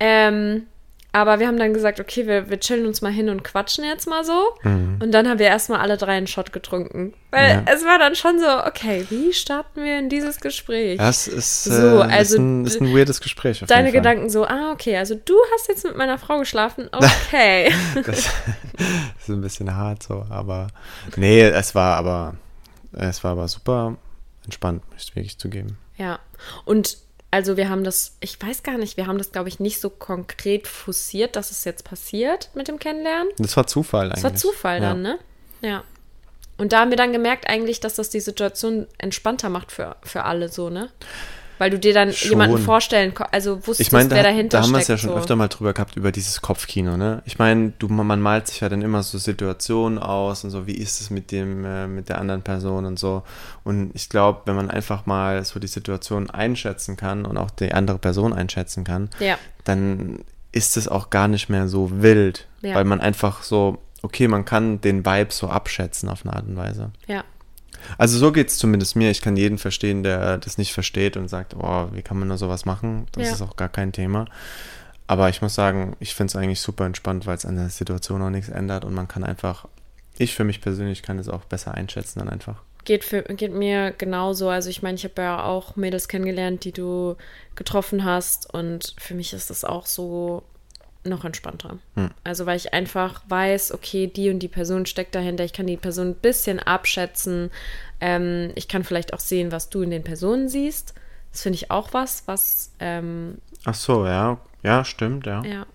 Ähm, 0.01 0.66
aber 1.12 1.38
wir 1.38 1.46
haben 1.46 1.59
dann 1.59 1.75
gesagt, 1.75 2.01
okay, 2.01 2.27
wir, 2.27 2.48
wir 2.48 2.59
chillen 2.59 2.87
uns 2.87 3.03
mal 3.03 3.12
hin 3.12 3.29
und 3.29 3.44
quatschen 3.44 3.85
jetzt 3.85 4.09
mal 4.09 4.25
so. 4.25 4.55
Und 4.64 5.11
dann 5.12 5.29
haben 5.29 5.38
wir 5.38 5.46
erstmal 5.46 5.81
alle 5.81 5.96
drei 5.98 6.12
einen 6.12 6.27
Shot 6.27 6.53
getrunken. 6.53 7.12
Weil 7.31 7.59
Mhm. 7.61 7.66
Ja. 7.66 7.72
es 7.75 7.85
war 7.85 7.98
dann 7.98 8.14
schon 8.14 8.38
so, 8.38 8.46
okay, 8.66 9.07
wie 9.11 9.33
starten 9.33 9.83
wir 9.85 9.98
in 9.98 10.09
dieses 10.09 10.40
Gespräch? 10.40 10.98
Das 10.98 11.27
ist, 11.29 11.64
So, 11.64 12.01
äh, 12.01 12.03
also 12.03 12.35
ist, 12.37 12.40
ein, 12.40 12.64
ist 12.66 12.81
ein 12.81 12.94
weirdes 12.94 13.20
Gespräch. 13.20 13.62
Deine. 13.66 13.92
Gedanken 13.92 14.31
so, 14.31 14.46
ah, 14.46 14.72
okay, 14.72 14.96
also 14.96 15.14
du 15.14 15.35
hast 15.55 15.68
jetzt 15.68 15.85
mit 15.85 15.96
meiner 15.96 16.18
Frau 16.18 16.38
geschlafen, 16.38 16.88
okay. 16.92 17.72
Das 18.07 18.18
ist 18.18 19.29
ein 19.29 19.40
bisschen 19.42 19.75
hart 19.77 20.03
so, 20.03 20.25
aber 20.31 20.68
nee, 21.16 21.42
es 21.42 21.75
war 21.75 21.96
aber 21.96 22.35
es 22.92 23.22
war 23.25 23.33
aber 23.33 23.48
super 23.48 23.96
entspannt, 24.44 24.83
muss 24.92 25.05
ich 25.05 25.16
wirklich 25.16 25.38
zugeben. 25.38 25.79
Ja, 25.96 26.18
und 26.64 26.96
also 27.33 27.57
wir 27.57 27.71
haben 27.71 27.83
das, 27.83 28.18
ich 28.21 28.40
weiß 28.40 28.62
gar 28.62 28.77
nicht, 28.77 28.99
wir 28.99 29.07
haben 29.07 29.16
das, 29.16 29.33
glaube 29.33 29.49
ich, 29.49 29.59
nicht 29.59 29.81
so 29.81 29.88
konkret 29.88 30.68
forciert, 30.68 31.35
dass 31.35 31.51
es 31.51 31.64
jetzt 31.64 31.83
passiert 31.83 32.51
mit 32.55 32.68
dem 32.68 32.79
Kennenlernen. 32.79 33.33
Das 33.38 33.57
war 33.57 33.66
Zufall 33.66 34.07
eigentlich. 34.07 34.18
Es 34.18 34.25
war 34.25 34.35
Zufall 34.35 34.83
ja. 34.83 34.90
dann, 34.90 35.01
ne? 35.01 35.18
Ja. 35.62 35.83
Und 36.59 36.75
da 36.75 36.81
haben 36.81 36.90
wir 36.90 36.99
dann 36.99 37.11
gemerkt 37.11 37.49
eigentlich, 37.49 37.81
dass 37.81 37.95
das 37.95 38.11
die 38.11 38.21
Situation 38.21 38.87
entspannter 38.99 39.49
macht 39.49 39.73
für, 39.73 39.97
für 40.03 40.25
alle 40.25 40.51
so, 40.51 40.68
ne? 40.68 40.90
Weil 41.62 41.70
du 41.70 41.79
dir 41.79 41.94
dann 41.94 42.12
Schon. 42.12 42.31
jemanden 42.31 42.59
vorstellen, 42.59 43.14
also 43.31 43.59
wusstest, 43.59 43.81
Ich 43.83 43.92
meine, 43.92 44.09
da, 44.09 44.16
wer 44.16 44.25
dahinter 44.25 44.59
da 44.59 44.64
haben 44.64 44.72
wir 44.72 44.81
es 44.81 44.88
ja 44.88 44.98
schon 44.98 45.11
so. 45.11 45.16
öfter 45.16 45.37
mal 45.37 45.46
drüber 45.46 45.72
gehabt, 45.72 45.96
über 45.96 46.11
dieses 46.11 46.42
Kopfkino, 46.42 46.96
ne? 46.96 47.22
Ich 47.25 47.38
meine, 47.38 47.72
du, 47.79 47.87
man 47.87 48.20
malt 48.20 48.48
sich 48.48 48.59
ja 48.62 48.68
dann 48.68 48.83
immer 48.83 49.05
so 49.05 49.16
Situationen 49.16 50.01
aus 50.01 50.42
und 50.42 50.51
so, 50.51 50.66
wie 50.66 50.75
ist 50.75 51.01
es 51.01 51.11
mit 51.11 51.31
dem, 51.31 51.64
äh, 51.64 51.87
mit 51.87 52.09
der 52.09 52.18
anderen 52.18 52.42
Person 52.42 52.85
und 52.85 52.98
so. 52.98 53.22
Und 53.62 53.92
ich 53.94 54.09
glaube, 54.09 54.40
wenn 54.46 54.57
man 54.57 54.72
einfach 54.72 55.07
mal 55.07 55.44
so 55.44 55.61
die 55.61 55.68
Situation 55.68 56.29
einschätzen 56.31 56.96
kann 56.96 57.25
und 57.25 57.37
auch 57.37 57.53
die 57.53 57.72
andere 57.72 57.98
Person 57.98 58.33
einschätzen 58.33 58.83
kann, 58.83 59.09
Ja. 59.20 59.38
dann 59.62 60.18
ist 60.51 60.77
es 60.77 60.88
auch 60.88 61.11
gar 61.11 61.29
nicht 61.29 61.48
mehr 61.48 61.68
so 61.68 62.03
wild, 62.03 62.48
Ja. 62.62 62.75
weil 62.75 62.85
man 62.85 63.01
einfach 63.01 63.44
so, 63.44 63.79
okay, 64.03 64.27
man 64.27 64.44
kann 64.44 64.81
den 64.81 65.07
Vibe 65.07 65.31
so 65.33 65.46
abschätzen 65.48 66.09
auf 66.09 66.27
eine 66.27 66.35
Art 66.35 66.48
und 66.48 66.57
Weise. 66.57 66.90
Ja. 67.07 67.22
Also 67.99 68.18
so 68.18 68.33
geht 68.33 68.49
es 68.49 68.59
zumindest 68.59 68.97
mir. 68.97 69.11
Ich 69.11 69.21
kann 69.23 69.37
jeden 69.37 69.59
verstehen, 69.59 70.03
der 70.03 70.38
das 70.38 70.59
nicht 70.59 70.73
versteht 70.73 71.16
und 71.16 71.29
sagt, 71.29 71.55
oh, 71.57 71.88
wie 71.92 72.03
kann 72.03 72.18
man 72.18 72.29
nur 72.29 72.38
sowas 72.38 72.64
machen? 72.64 73.07
Das 73.12 73.27
Ja. 73.29 73.33
ist 73.35 73.42
auch 73.42 73.57
gar 73.57 73.68
kein 73.68 73.92
Thema. 73.92 74.27
Aber 75.07 75.29
ich 75.29 75.42
muss 75.42 75.55
sagen, 75.55 75.97
ich 76.01 76.14
finde 76.14 76.31
es 76.31 76.37
eigentlich 76.37 76.61
super 76.61 76.87
entspannt, 76.87 77.27
weil 77.27 77.37
es 77.37 77.45
an 77.45 77.57
der 77.57 77.68
Situation 77.68 78.23
auch 78.23 78.31
nichts 78.31 78.49
ändert 78.49 78.85
und 78.85 78.95
man 78.95 79.09
kann 79.09 79.25
einfach, 79.25 79.66
ich 80.16 80.35
für 80.35 80.45
mich 80.45 80.61
persönlich 80.61 81.03
kann 81.03 81.18
es 81.18 81.29
auch 81.29 81.45
besser 81.45 81.75
einschätzen 81.75 82.21
dann 82.21 82.29
einfach. 82.29 82.62
Geht, 82.85 83.05
für, 83.05 83.23
geht 83.23 83.53
mir 83.53 83.92
genauso. 83.92 84.49
Also 84.49 84.68
ich 84.68 84.83
meine, 84.83 84.97
ich 84.97 85.05
habe 85.05 85.21
ja 85.23 85.45
auch 85.45 85.77
Mädels 85.77 86.09
kennengelernt, 86.09 86.64
die 86.64 86.73
du 86.73 87.16
getroffen 87.55 88.05
hast. 88.05 88.53
Und 88.53 88.95
für 88.99 89.14
mich 89.14 89.33
ist 89.35 89.51
das 89.51 89.64
auch 89.64 89.87
so 89.87 90.42
noch 91.04 91.24
entspannter. 91.24 91.78
Also 92.24 92.46
weil 92.46 92.56
ich 92.56 92.72
einfach 92.72 93.22
weiß, 93.28 93.72
okay, 93.74 94.06
die 94.06 94.30
und 94.30 94.38
die 94.38 94.48
Person 94.48 94.86
steckt 94.86 95.14
dahinter. 95.14 95.44
Ich 95.44 95.52
kann 95.52 95.66
die 95.66 95.76
Person 95.76 96.08
ein 96.10 96.14
bisschen 96.14 96.60
abschätzen. 96.60 97.50
Ähm, 98.00 98.52
ich 98.54 98.68
kann 98.68 98.84
vielleicht 98.84 99.12
auch 99.12 99.20
sehen, 99.20 99.50
was 99.52 99.68
du 99.68 99.82
in 99.82 99.90
den 99.90 100.04
Personen 100.04 100.48
siehst. 100.48 100.94
Das 101.32 101.42
finde 101.42 101.56
ich 101.56 101.70
auch 101.70 101.92
was, 101.92 102.22
was, 102.26 102.70
ähm, 102.78 103.38
Ach 103.64 103.74
so, 103.74 104.06
ja. 104.06 104.38
Ja, 104.62 104.84
stimmt, 104.84 105.26
ja. 105.26 105.42
ja, 105.44 105.66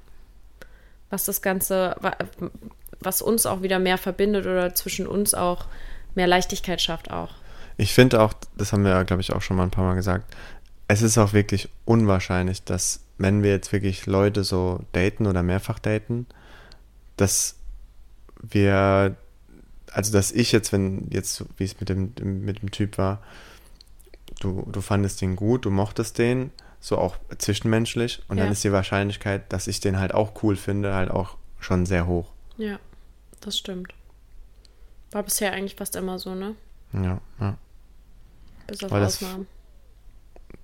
was 1.09 1.25
das 1.25 1.41
Ganze, 1.41 1.95
wa- 1.99 2.15
was 2.99 3.21
uns 3.21 3.45
auch 3.45 3.61
wieder 3.61 3.79
mehr 3.79 3.97
verbindet 3.97 4.45
oder 4.45 4.73
zwischen 4.75 5.07
uns 5.07 5.33
auch 5.33 5.65
mehr 6.15 6.27
Leichtigkeit 6.27 6.81
schafft 6.81 7.11
auch. 7.11 7.31
Ich 7.77 7.93
finde 7.93 8.21
auch, 8.21 8.33
das 8.57 8.71
haben 8.73 8.83
wir 8.83 8.91
ja, 8.91 9.03
glaube 9.03 9.21
ich, 9.21 9.33
auch 9.33 9.41
schon 9.41 9.57
mal 9.57 9.63
ein 9.63 9.71
paar 9.71 9.83
Mal 9.85 9.95
gesagt, 9.95 10.33
es 10.87 11.01
ist 11.01 11.17
auch 11.17 11.33
wirklich 11.33 11.69
unwahrscheinlich, 11.85 12.63
dass, 12.63 13.01
wenn 13.17 13.43
wir 13.43 13.51
jetzt 13.51 13.71
wirklich 13.73 14.05
Leute 14.05 14.43
so 14.43 14.79
daten 14.91 15.25
oder 15.27 15.43
mehrfach 15.43 15.79
daten, 15.79 16.27
dass 17.15 17.55
wir, 18.41 19.15
also 19.91 20.11
dass 20.13 20.31
ich 20.31 20.51
jetzt, 20.51 20.71
wenn 20.71 21.07
jetzt, 21.09 21.43
wie 21.57 21.63
es 21.63 21.79
mit 21.79 21.89
dem, 21.89 22.13
mit 22.45 22.61
dem 22.61 22.71
Typ 22.71 22.97
war, 22.97 23.21
du, 24.39 24.67
du 24.71 24.81
fandest 24.81 25.21
den 25.21 25.35
gut, 25.35 25.65
du 25.65 25.71
mochtest 25.71 26.17
den, 26.17 26.51
so 26.79 26.97
auch 26.97 27.17
zwischenmenschlich, 27.37 28.21
und 28.27 28.37
dann 28.37 28.47
Ja. 28.47 28.51
ist 28.51 28.63
die 28.63 28.71
Wahrscheinlichkeit, 28.71 29.51
dass 29.51 29.67
ich 29.67 29.79
den 29.79 29.97
halt 29.97 30.13
auch 30.13 30.43
cool 30.43 30.55
finde, 30.55 30.93
halt 30.93 31.09
auch 31.09 31.37
schon 31.59 31.85
sehr 31.87 32.05
hoch. 32.05 32.31
Ja, 32.57 32.77
das 33.41 33.57
stimmt. 33.57 33.93
War 35.11 35.23
bisher 35.23 35.53
eigentlich 35.53 35.75
fast 35.75 35.95
immer 35.95 36.19
so, 36.19 36.35
ne? 36.35 36.55
Ja, 36.93 37.19
ja. 37.39 37.57
Bis 38.67 38.83
auf 38.83 38.91
Weil 38.91 39.05
Ausnahmen. 39.05 39.47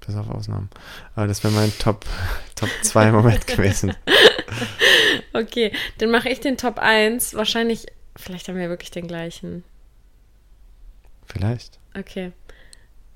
Bis 0.06 0.16
auf 0.16 0.30
Ausnahmen. 0.30 0.70
Aber 1.16 1.28
das 1.28 1.44
wäre 1.44 1.54
mein 1.54 1.72
Top, 1.80 2.06
Top 2.56 2.70
2 2.82 3.12
Moment 3.12 3.48
gewesen. 3.48 3.96
Okay, 5.34 5.72
dann 5.98 6.12
mache 6.12 6.30
ich 6.30 6.40
den 6.40 6.58
Top 6.58 6.78
1. 6.78 7.34
Wahrscheinlich, 7.34 7.88
vielleicht 8.16 8.48
haben 8.48 8.58
wir 8.58 8.70
wirklich 8.70 8.92
den 8.92 9.08
gleichen. 9.08 9.64
Vielleicht. 11.26 11.80
Okay. 11.98 12.32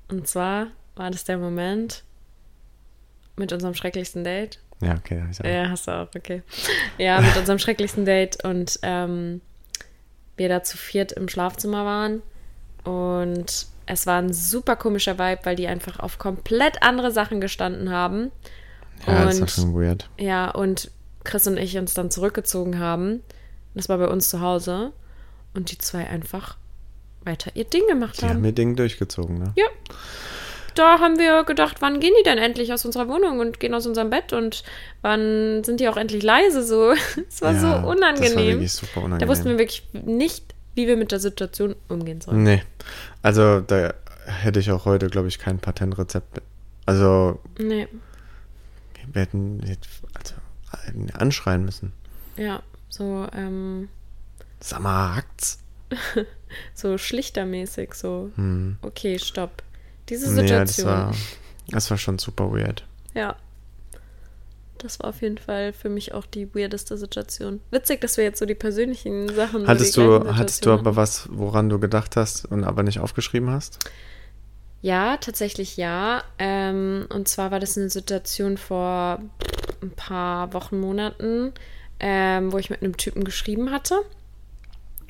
Und 0.08 0.26
zwar 0.26 0.68
war 0.96 1.10
das 1.10 1.24
der 1.24 1.38
Moment 1.38 2.02
mit 3.36 3.52
unserem 3.52 3.74
schrecklichsten 3.74 4.24
Date. 4.24 4.58
Ja, 4.80 4.94
okay. 4.96 5.22
hab 5.22 5.30
ich 5.30 5.40
auch. 5.40 5.44
Ja, 5.44 5.70
hast 5.70 5.86
du 5.86 5.92
auch, 5.92 6.08
okay. 6.14 6.42
Ja, 6.98 7.20
mit 7.20 7.36
unserem 7.38 7.58
schrecklichsten 7.58 8.04
Date 8.04 8.42
und 8.44 8.78
ähm, 8.82 9.40
wir 10.36 10.48
da 10.48 10.62
zu 10.62 10.76
viert 10.76 11.12
im 11.12 11.28
Schlafzimmer 11.28 11.84
waren. 11.84 12.22
Und 12.84 13.66
es 13.88 14.06
war 14.06 14.18
ein 14.20 14.32
super 14.32 14.76
komischer 14.76 15.18
Vibe, 15.18 15.40
weil 15.44 15.56
die 15.56 15.66
einfach 15.66 15.98
auf 15.98 16.18
komplett 16.18 16.82
andere 16.82 17.10
Sachen 17.10 17.40
gestanden 17.40 17.90
haben. 17.90 18.30
Ja, 19.06 19.24
das 19.24 19.36
war 19.36 19.42
und 19.42 19.50
schon 19.50 19.74
weird. 19.74 20.08
ja, 20.18 20.50
und 20.50 20.90
Chris 21.24 21.46
und 21.46 21.56
ich 21.56 21.76
uns 21.78 21.94
dann 21.94 22.10
zurückgezogen 22.10 22.78
haben. 22.78 23.22
Das 23.74 23.88
war 23.88 23.98
bei 23.98 24.08
uns 24.08 24.28
zu 24.28 24.40
Hause. 24.40 24.92
Und 25.54 25.70
die 25.72 25.78
zwei 25.78 26.06
einfach 26.06 26.56
weiter 27.24 27.50
ihr 27.54 27.64
Ding 27.64 27.86
gemacht 27.88 28.18
Die 28.20 28.24
haben 28.26 28.36
haben. 28.36 28.44
ihr 28.44 28.52
Ding 28.52 28.76
durchgezogen, 28.76 29.38
ne? 29.38 29.52
Ja. 29.56 29.66
Da 30.74 31.00
haben 31.00 31.18
wir 31.18 31.42
gedacht, 31.44 31.78
wann 31.80 31.98
gehen 31.98 32.12
die 32.20 32.22
denn 32.22 32.38
endlich 32.38 32.72
aus 32.72 32.84
unserer 32.84 33.08
Wohnung 33.08 33.40
und 33.40 33.58
gehen 33.58 33.74
aus 33.74 33.86
unserem 33.86 34.10
Bett 34.10 34.32
und 34.32 34.62
wann 35.02 35.64
sind 35.64 35.80
die 35.80 35.88
auch 35.88 35.96
endlich 35.96 36.22
leise 36.22 36.62
so? 36.64 36.92
Es 37.28 37.42
war 37.42 37.52
Ja, 37.52 37.60
so 37.60 37.66
Das 37.66 37.82
war 37.82 37.86
unangenehm. 37.88 38.36
wirklich 38.36 38.72
super 38.72 38.98
unangenehm. 39.00 39.18
Da 39.18 39.28
wussten 39.28 39.46
wir 39.48 39.58
wirklich 39.58 39.82
nicht, 39.92 40.54
wie 40.78 40.86
wir 40.86 40.96
mit 40.96 41.10
der 41.10 41.18
Situation 41.18 41.74
umgehen 41.88 42.20
sollen. 42.20 42.44
Nee. 42.44 42.62
Also, 43.20 43.60
da 43.60 43.92
hätte 44.26 44.60
ich 44.60 44.70
auch 44.70 44.84
heute, 44.84 45.08
glaube 45.08 45.26
ich, 45.26 45.40
kein 45.40 45.58
Patentrezept. 45.58 46.40
Also, 46.86 47.40
Nee, 47.58 47.88
wir 49.12 49.22
hätten 49.22 49.60
also, 50.14 50.34
anschreien 51.14 51.64
müssen. 51.64 51.92
ja, 52.36 52.62
so, 52.88 53.26
ähm, 53.34 53.88
Sag 54.60 54.80
mal, 54.80 55.16
hackt's? 55.16 55.58
so 56.74 56.96
schlichtermäßig, 56.96 57.94
so, 57.94 58.30
okay, 58.82 59.18
stopp. 59.18 59.64
Diese 60.08 60.30
Nee, 60.32 60.46
das 60.48 60.76
Situation. 60.76 60.86
war, 60.86 61.14
das 61.70 61.90
war 61.90 61.98
schon 61.98 62.18
super 62.20 62.52
weird. 62.52 62.86
Ja. 63.14 63.34
Das 64.78 65.00
war 65.00 65.10
auf 65.10 65.22
jeden 65.22 65.38
Fall 65.38 65.72
für 65.72 65.88
mich 65.88 66.14
auch 66.14 66.24
die 66.24 66.54
weirdeste 66.54 66.96
Situation. 66.96 67.60
Witzig, 67.70 68.00
dass 68.00 68.16
wir 68.16 68.24
jetzt 68.24 68.38
so 68.38 68.46
die 68.46 68.54
persönlichen 68.54 69.28
Sachen. 69.34 69.66
Hattest 69.66 69.94
so 69.94 70.20
du, 70.20 70.36
hattest 70.36 70.64
du 70.64 70.70
aber 70.70 70.96
was, 70.96 71.28
woran 71.30 71.68
du 71.68 71.78
gedacht 71.78 72.16
hast 72.16 72.44
und 72.44 72.64
aber 72.64 72.82
nicht 72.82 73.00
aufgeschrieben 73.00 73.50
hast? 73.50 73.78
Ja, 74.80 75.16
tatsächlich 75.16 75.76
ja. 75.76 76.22
Ähm, 76.38 77.06
und 77.12 77.28
zwar 77.28 77.50
war 77.50 77.60
das 77.60 77.76
eine 77.76 77.90
Situation 77.90 78.56
vor 78.56 79.20
ein 79.82 79.90
paar 79.90 80.52
Wochen, 80.52 80.78
Monaten, 80.80 81.52
ähm, 82.00 82.52
wo 82.52 82.58
ich 82.58 82.70
mit 82.70 82.82
einem 82.82 82.96
Typen 82.96 83.24
geschrieben 83.24 83.70
hatte. 83.72 83.96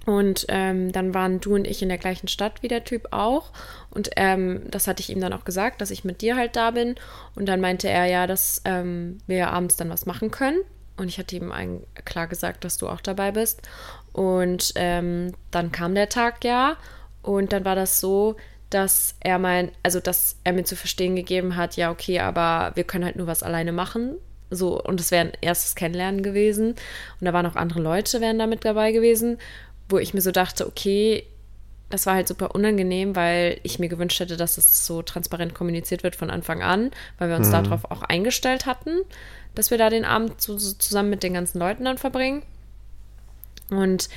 Und 0.09 0.47
ähm, 0.49 0.91
dann 0.91 1.13
waren 1.13 1.39
du 1.39 1.55
und 1.55 1.67
ich 1.67 1.83
in 1.83 1.91
der 1.91 1.99
gleichen 1.99 2.29
Stadt 2.29 2.63
wie 2.63 2.69
der 2.69 2.83
Typ 2.83 3.09
auch. 3.11 3.53
Und 3.91 4.09
ähm, 4.17 4.63
das 4.71 4.87
hatte 4.87 5.03
ich 5.03 5.11
ihm 5.11 5.21
dann 5.21 5.35
auch 5.35 5.45
gesagt, 5.45 5.83
dass 5.83 5.91
ich 5.91 6.03
mit 6.03 6.23
dir 6.23 6.35
halt 6.35 6.57
da 6.57 6.71
bin. 6.71 6.95
Und 7.35 7.45
dann 7.45 7.61
meinte 7.61 7.91
er 7.91 8.07
ja, 8.07 8.27
dass 8.27 8.63
ähm, 8.65 9.19
wir 9.27 9.51
abends 9.51 9.77
dann 9.77 9.91
was 9.91 10.07
machen 10.07 10.31
können. 10.31 10.61
Und 10.97 11.09
ich 11.09 11.19
hatte 11.19 11.37
ihm 11.37 11.53
ein, 11.53 11.83
klar 12.07 12.27
gesagt, 12.27 12.65
dass 12.65 12.79
du 12.79 12.89
auch 12.89 13.03
dabei 13.03 13.33
bist. 13.33 13.61
Und 14.15 14.73
ähm, 14.77 15.35
dann 15.51 15.73
kam 15.73 15.95
der 15.95 16.09
Tag 16.09 16.43
ja. 16.43 16.79
Und 17.21 17.53
dann 17.53 17.67
war 17.67 17.75
das 17.75 18.01
so, 18.01 18.37
dass 18.71 19.15
er 19.21 19.39
mein, 19.39 19.73
also 19.83 20.01
dass 20.01 20.37
er 20.43 20.55
mir 20.55 20.65
zu 20.65 20.75
verstehen 20.75 21.17
gegeben 21.17 21.55
hat, 21.55 21.77
ja, 21.77 21.91
okay, 21.91 22.21
aber 22.21 22.75
wir 22.77 22.85
können 22.85 23.05
halt 23.05 23.17
nur 23.17 23.27
was 23.27 23.43
alleine 23.43 23.73
machen. 23.73 24.17
So, 24.51 24.83
und 24.83 25.01
es 25.01 25.11
wäre 25.11 25.27
ein 25.27 25.33
erstes 25.43 25.75
Kennenlernen 25.75 26.23
gewesen. 26.23 26.71
Und 26.71 27.25
da 27.27 27.35
waren 27.35 27.45
auch 27.45 27.57
andere 27.57 27.81
Leute, 27.83 28.23
wären 28.23 28.39
da 28.39 28.47
dabei 28.47 28.93
gewesen, 28.93 29.39
wo 29.89 29.99
ich 29.99 30.15
mir 30.15 30.21
so 30.21 30.31
dachte, 30.31 30.67
okay, 30.67 31.25
das 31.91 32.05
war 32.07 32.15
halt 32.15 32.29
super 32.29 32.55
unangenehm, 32.55 33.17
weil 33.17 33.59
ich 33.63 33.79
mir 33.79 33.89
gewünscht 33.89 34.21
hätte, 34.21 34.37
dass 34.37 34.59
es 34.59 34.87
so 34.87 35.03
transparent 35.03 35.55
kommuniziert 35.55 36.03
wird 36.03 36.17
von 36.17 36.31
Anfang 36.31 36.63
an, 36.63 36.91
weil 37.19 37.31
wir 37.31 37.37
uns 37.37 37.51
darauf 37.51 37.91
auch 37.91 38.03
eingestellt 38.03 38.67
hatten, 38.67 38.91
dass 39.55 39.71
wir 39.71 39.79
da 39.79 39.89
den 39.89 40.05
Abend 40.05 40.41
so, 40.41 40.59
so 40.59 40.75
zusammen 40.75 41.09
mit 41.09 41.23
den 41.23 41.33
ganzen 41.33 41.59
Leuten 41.59 41.85
dann 41.85 41.97
verbringen. 41.97 42.43
Und 43.71 44.11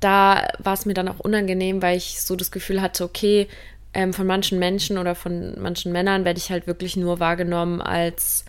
da 0.00 0.48
war 0.58 0.74
es 0.74 0.86
mir 0.86 0.94
dann 0.94 1.08
auch 1.08 1.18
unangenehm, 1.18 1.82
weil 1.82 1.96
ich 1.96 2.22
so 2.22 2.36
das 2.36 2.50
Gefühl 2.50 2.80
hatte, 2.80 3.04
okay, 3.04 3.48
ähm, 3.92 4.14
von 4.14 4.26
manchen 4.26 4.58
Menschen 4.58 4.96
oder 4.98 5.14
von 5.14 5.60
manchen 5.60 5.92
Männern 5.92 6.24
werde 6.24 6.38
ich 6.38 6.50
halt 6.50 6.66
wirklich 6.66 6.96
nur 6.96 7.20
wahrgenommen 7.20 7.82
als, 7.82 8.44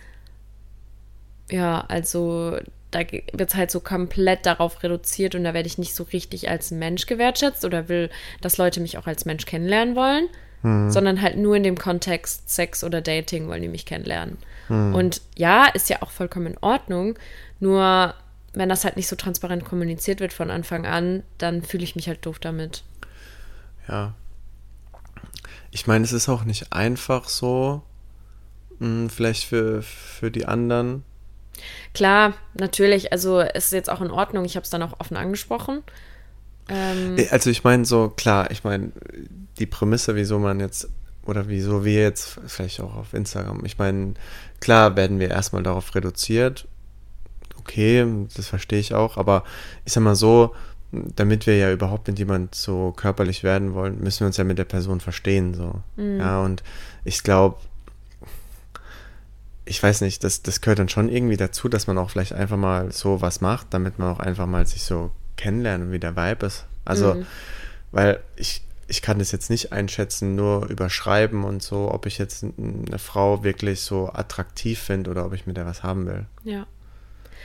ja, 1.50 1.84
also 1.88 2.58
da 2.92 3.00
wird 3.02 3.50
es 3.50 3.56
halt 3.56 3.72
so 3.72 3.80
komplett 3.80 4.46
darauf 4.46 4.82
reduziert 4.84 5.36
und 5.36 5.44
da 5.44 5.54
werde 5.54 5.68
ich 5.68 5.78
nicht 5.78 5.94
so 5.94 6.04
richtig 6.04 6.50
als 6.50 6.72
Mensch 6.72 7.06
gewertschätzt 7.06 7.64
oder 7.66 7.88
will, 7.88 8.10
dass 8.42 8.58
Leute 8.58 8.80
mich 8.80 8.98
auch 8.98 9.08
als 9.08 9.26
Mensch 9.26 9.46
kennenlernen 9.46 9.96
wollen, 9.96 10.28
sondern 10.92 11.22
halt 11.22 11.38
nur 11.38 11.56
in 11.56 11.64
dem 11.64 11.78
Kontext 11.78 12.50
Sex 12.50 12.84
oder 12.84 13.00
Dating 13.00 13.48
wollen 13.48 13.62
die 13.62 13.70
mich 13.70 13.86
kennenlernen. 13.86 14.38
Und 14.94 15.22
ja, 15.38 15.66
ist 15.68 15.90
ja 15.90 16.02
auch 16.02 16.12
vollkommen 16.12 16.48
in 16.48 16.58
Ordnung, 16.60 17.18
nur 17.60 18.14
wenn 18.54 18.70
das 18.70 18.84
halt 18.84 18.98
nicht 18.98 19.08
so 19.08 19.16
transparent 19.16 19.64
kommuniziert 19.64 20.20
wird 20.20 20.34
von 20.34 20.52
Anfang 20.52 20.86
an, 20.86 21.24
dann 21.38 21.62
fühle 21.64 21.84
ich 21.84 21.96
mich 21.96 22.08
halt 22.08 22.26
doof 22.26 22.40
damit. 22.40 22.84
Ja. 23.88 24.16
Ich 25.72 25.88
meine, 25.88 26.04
es 26.04 26.12
ist 26.12 26.30
auch 26.30 26.44
nicht 26.44 26.74
einfach 26.74 27.30
so, 27.30 27.84
mh, 28.80 29.10
vielleicht 29.10 29.46
für, 29.46 29.82
für 29.82 30.32
die 30.32 30.46
anderen. 30.46 31.04
Klar, 31.94 32.34
natürlich, 32.54 33.12
also 33.12 33.40
es 33.42 33.66
ist 33.66 33.74
jetzt 33.74 33.90
auch 33.90 34.02
in 34.02 34.12
Ordnung, 34.12 34.46
ich 34.46 34.56
habe 34.56 34.64
es 34.64 34.70
dann 34.70 34.84
auch 34.84 35.00
offen 35.00 35.18
angesprochen. 35.18 35.84
Ähm, 36.70 37.18
Äh, 37.18 37.30
Also 37.32 37.50
ich 37.50 37.64
meine 37.64 37.86
so, 37.86 38.10
klar, 38.10 38.52
ich 38.52 38.64
meine, 38.64 38.92
die 39.58 39.66
Prämisse, 39.66 40.16
wieso 40.16 40.40
man 40.40 40.60
jetzt, 40.60 40.90
oder 41.26 41.48
wieso 41.48 41.84
wir 41.86 42.02
jetzt, 42.02 42.40
vielleicht 42.48 42.80
auch 42.82 42.96
auf 42.96 43.14
Instagram, 43.14 43.66
ich 43.66 43.78
meine, 43.78 44.14
klar 44.60 44.96
werden 44.96 45.20
wir 45.20 45.30
erstmal 45.30 45.64
darauf 45.64 45.94
reduziert. 45.96 46.68
Okay, 47.60 48.06
das 48.36 48.48
verstehe 48.48 48.80
ich 48.80 48.94
auch, 48.94 49.18
aber 49.18 49.44
ich 49.86 49.94
sag 49.94 50.02
mal 50.04 50.16
so, 50.16 50.56
damit 50.92 51.46
wir 51.46 51.56
ja 51.56 51.72
überhaupt 51.72 52.08
mit 52.08 52.18
jemand 52.18 52.56
so 52.56 52.94
körperlich 52.96 53.44
werden 53.44 53.76
wollen, 53.76 54.00
müssen 54.00 54.22
wir 54.22 54.28
uns 54.28 54.38
ja 54.38 54.44
mit 54.44 54.58
der 54.58 54.64
Person 54.64 55.00
verstehen, 55.02 55.54
so. 55.54 55.82
Ja, 56.18 56.42
und 56.42 56.64
ich 57.04 57.22
glaube, 57.22 57.58
ich 59.70 59.82
weiß 59.84 60.02
nicht, 60.02 60.24
das, 60.24 60.42
das 60.42 60.62
gehört 60.62 60.80
dann 60.80 60.90
schon 60.90 61.10
irgendwie 61.10 61.38
dazu, 61.38 61.70
dass 61.70 61.86
man 61.86 62.00
auch 62.00 62.10
vielleicht 62.10 62.34
einfach 62.34 62.58
mal 62.58 62.92
so 62.92 63.22
was 63.22 63.40
macht, 63.40 63.68
damit 63.70 64.00
man 64.00 64.12
auch 64.12 64.20
einfach 64.20 64.48
mal 64.48 64.66
sich 64.66 64.82
so 64.82 65.12
kennenlernt 65.38 65.86
und 65.86 65.92
wie 65.92 66.00
der 66.00 66.16
Vibe 66.16 66.48
ist. 66.48 66.66
Also, 66.86 67.24
weil 67.92 68.20
ich, 68.36 68.64
ich 68.88 69.04
kann 69.04 69.20
das 69.20 69.32
jetzt 69.32 69.52
nicht 69.52 69.72
einschätzen, 69.72 70.36
nur 70.36 70.68
überschreiben 70.70 71.44
und 71.44 71.62
so, 71.62 71.92
ob 71.92 72.08
ich 72.08 72.18
jetzt 72.18 72.44
eine 72.44 72.98
Frau 72.98 73.44
wirklich 73.44 73.82
so 73.82 74.10
attraktiv 74.12 74.80
finde 74.80 75.12
oder 75.12 75.24
ob 75.28 75.34
ich 75.34 75.46
mit 75.46 75.56
der 75.56 75.68
was 75.68 75.84
haben 75.84 76.08
will. 76.08 76.26
ja, 76.44 76.66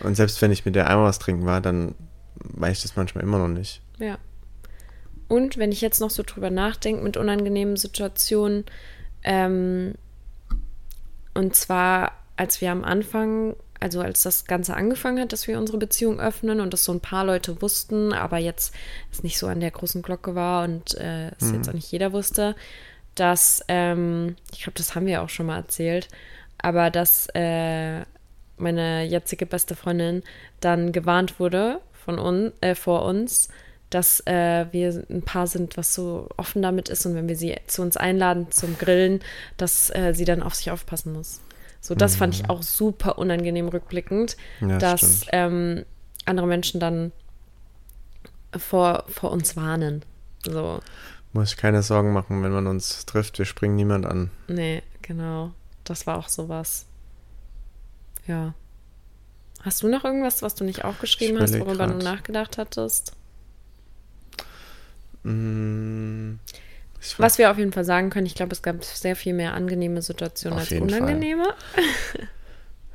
Und 0.01 0.15
selbst 0.15 0.41
wenn 0.41 0.51
ich 0.51 0.65
mit 0.65 0.77
der 0.77 0.89
einmal 0.89 1.05
was 1.05 1.19
trinken 1.19 1.45
war, 1.45 1.61
dann 1.61 1.95
weiß 2.37 2.79
ich 2.79 2.83
das 2.83 2.97
manchmal 2.97 3.23
immer 3.23 3.39
noch 3.39 3.49
nicht. 3.49 3.83
ja. 3.99 4.17
Und 5.27 5.57
wenn 5.57 5.73
ich 5.73 5.81
jetzt 5.81 6.01
noch 6.01 6.11
so 6.11 6.23
drüber 6.23 6.51
nachdenke 6.51 7.03
mit 7.03 7.17
unangenehmen 7.17 7.77
Situationen, 7.79 8.67
ähm, 9.23 9.95
und 11.35 11.55
zwar, 11.55 12.13
als 12.37 12.61
wir 12.61 12.71
am 12.71 12.85
Anfang, 12.85 13.57
also 13.81 14.01
als 14.01 14.23
das 14.23 14.47
Ganze 14.47 14.75
angefangen 14.75 15.21
hat, 15.21 15.33
dass 15.33 15.47
wir 15.47 15.59
unsere 15.59 15.79
Beziehung 15.79 16.21
öffnen 16.21 16.61
und 16.61 16.73
das 16.73 16.85
so 16.85 16.93
ein 16.93 17.01
paar 17.01 17.25
Leute 17.25 17.61
wussten, 17.61 18.13
aber 18.13 18.39
jetzt 18.39 18.75
es 19.13 19.23
nicht 19.23 19.39
so 19.39 19.47
an 19.47 19.61
der 19.61 19.71
großen 19.71 20.03
Glocke 20.03 20.35
war 20.35 20.65
und 20.65 20.95
äh, 20.95 21.33
es 21.39 21.53
jetzt 21.53 21.69
auch 21.69 21.75
nicht 21.75 21.91
jeder 21.91 22.13
wusste, 22.13 22.55
dass, 23.15 23.63
ähm, 23.69 24.37
ich 24.53 24.63
glaube, 24.63 24.79
das 24.79 24.95
haben 24.95 25.07
wir 25.07 25.23
auch 25.23 25.29
schon 25.29 25.47
mal 25.47 25.57
erzählt, 25.57 26.09
aber 26.59 26.91
dass 26.91 27.29
äh, 27.35 28.03
meine 28.57 29.05
jetzige 29.05 29.47
beste 29.47 29.75
Freundin 29.75 30.23
dann 30.61 30.93
gewarnt 30.93 31.39
wurde 31.41 31.81
von 31.93 32.19
uns, 32.19 32.53
äh, 32.61 32.75
vor 32.75 33.05
uns, 33.05 33.49
dass 33.95 34.21
äh, 34.27 34.67
wir 34.73 35.05
ein 35.09 35.23
Paar 35.23 35.47
sind, 35.47 35.77
was 35.77 35.95
so 35.95 36.29
offen 36.37 36.63
damit 36.63 36.89
ist 36.89 37.07
und 37.07 37.15
wenn 37.15 37.29
wir 37.29 37.37
sie 37.37 37.55
zu 37.67 37.83
uns 37.83 37.97
einladen 37.97 38.51
zum 38.51 38.77
Grillen, 38.77 39.21
dass 39.57 39.91
äh, 39.95 40.13
sie 40.15 40.25
dann 40.25 40.43
auf 40.43 40.55
sich 40.55 40.71
aufpassen 40.71 41.13
muss. 41.13 41.41
So, 41.81 41.95
das 41.95 42.17
fand 42.17 42.35
ich 42.35 42.49
auch 42.51 42.63
super 42.63 43.19
unangenehm 43.19 43.69
rückblickend, 43.69 44.37
Mhm. 44.61 44.71
Ja, 44.71 44.79
dass 44.79 45.27
ähm, 45.33 45.85
andere 46.25 46.47
Menschen 46.47 46.81
dann 46.81 47.13
vor, 48.57 49.05
vor 49.09 49.31
uns 49.31 49.57
warnen. 49.57 50.03
So, 50.45 50.81
Muss 51.33 51.51
ich 51.53 51.57
keine 51.57 51.83
Sorgen 51.83 52.13
machen, 52.13 52.43
wenn 52.43 52.53
man 52.53 52.67
uns 52.67 53.05
trifft. 53.07 53.39
Wir 53.39 53.45
springen 53.45 53.77
niemand 53.77 54.07
an. 54.07 54.31
nee, 54.49 54.83
genau. 55.03 55.53
Das 55.85 56.07
war 56.07 56.17
auch 56.19 56.29
sowas. 56.29 56.87
Ja. 58.27 58.55
Hast 59.61 59.83
du 59.83 59.89
noch 59.89 60.05
irgendwas, 60.05 60.41
was 60.43 60.55
du 60.55 60.65
nicht 60.65 60.85
aufgeschrieben 60.85 61.39
hast, 61.41 61.59
worüber 61.61 61.87
du 61.87 61.95
grad. 61.95 62.03
nachgedacht 62.03 62.57
hattest? 62.59 63.13
Mm, 65.25 66.39
ich 67.01 67.19
Was 67.19 67.39
wir 67.39 67.51
auf 67.51 67.59
jeden 67.59 67.73
Fall 67.73 67.85
sagen 67.85 68.11
können, 68.11 68.27
ich 68.27 68.35
glaube, 68.35 68.53
es 68.53 68.63
gab 68.63 68.83
sehr 68.85 69.17
viel 69.17 69.35
mehr 69.35 69.53
angenehme 69.55 70.01
Situationen 70.01 70.59
als 70.59 70.69
Fall. 70.69 70.81
unangenehme. 70.83 71.49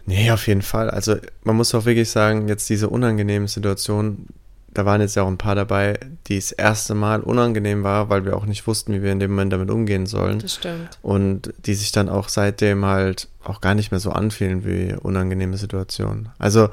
Nee, 0.09 0.31
auf 0.31 0.47
jeden 0.47 0.63
Fall. 0.63 0.89
Also 0.89 1.17
man 1.43 1.55
muss 1.55 1.75
auch 1.75 1.85
wirklich 1.85 2.09
sagen, 2.09 2.47
jetzt 2.47 2.67
diese 2.67 2.89
unangenehmen 2.89 3.47
Situationen, 3.47 4.25
da 4.73 4.83
waren 4.83 5.01
jetzt 5.01 5.15
ja 5.15 5.21
auch 5.21 5.27
ein 5.27 5.37
paar 5.37 5.53
dabei, 5.53 5.99
die 6.25 6.35
das 6.35 6.51
erste 6.51 6.95
Mal 6.95 7.21
unangenehm 7.21 7.83
war, 7.83 8.09
weil 8.09 8.25
wir 8.25 8.35
auch 8.35 8.47
nicht 8.47 8.65
wussten, 8.65 8.91
wie 8.91 9.03
wir 9.03 9.11
in 9.11 9.19
dem 9.19 9.29
Moment 9.29 9.53
damit 9.53 9.69
umgehen 9.69 10.07
sollen. 10.07 10.39
Das 10.39 10.55
stimmt. 10.55 10.97
Und 11.03 11.53
die 11.63 11.75
sich 11.75 11.91
dann 11.91 12.09
auch 12.09 12.27
seitdem 12.27 12.85
halt 12.85 13.27
auch 13.43 13.61
gar 13.61 13.75
nicht 13.75 13.91
mehr 13.91 13.99
so 13.99 14.09
anfühlen 14.09 14.65
wie 14.65 14.95
unangenehme 14.95 15.57
Situationen. 15.57 16.29
Also 16.39 16.69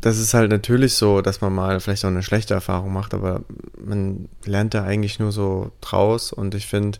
das 0.00 0.18
ist 0.18 0.32
halt 0.32 0.50
natürlich 0.50 0.94
so, 0.94 1.20
dass 1.20 1.40
man 1.40 1.54
mal 1.54 1.78
vielleicht 1.80 2.04
auch 2.04 2.08
eine 2.08 2.22
schlechte 2.22 2.54
Erfahrung 2.54 2.92
macht, 2.92 3.12
aber 3.12 3.42
man 3.78 4.28
lernt 4.44 4.72
da 4.74 4.84
eigentlich 4.84 5.18
nur 5.18 5.32
so 5.32 5.70
draus 5.80 6.32
und 6.32 6.54
ich 6.54 6.66
finde, 6.66 6.98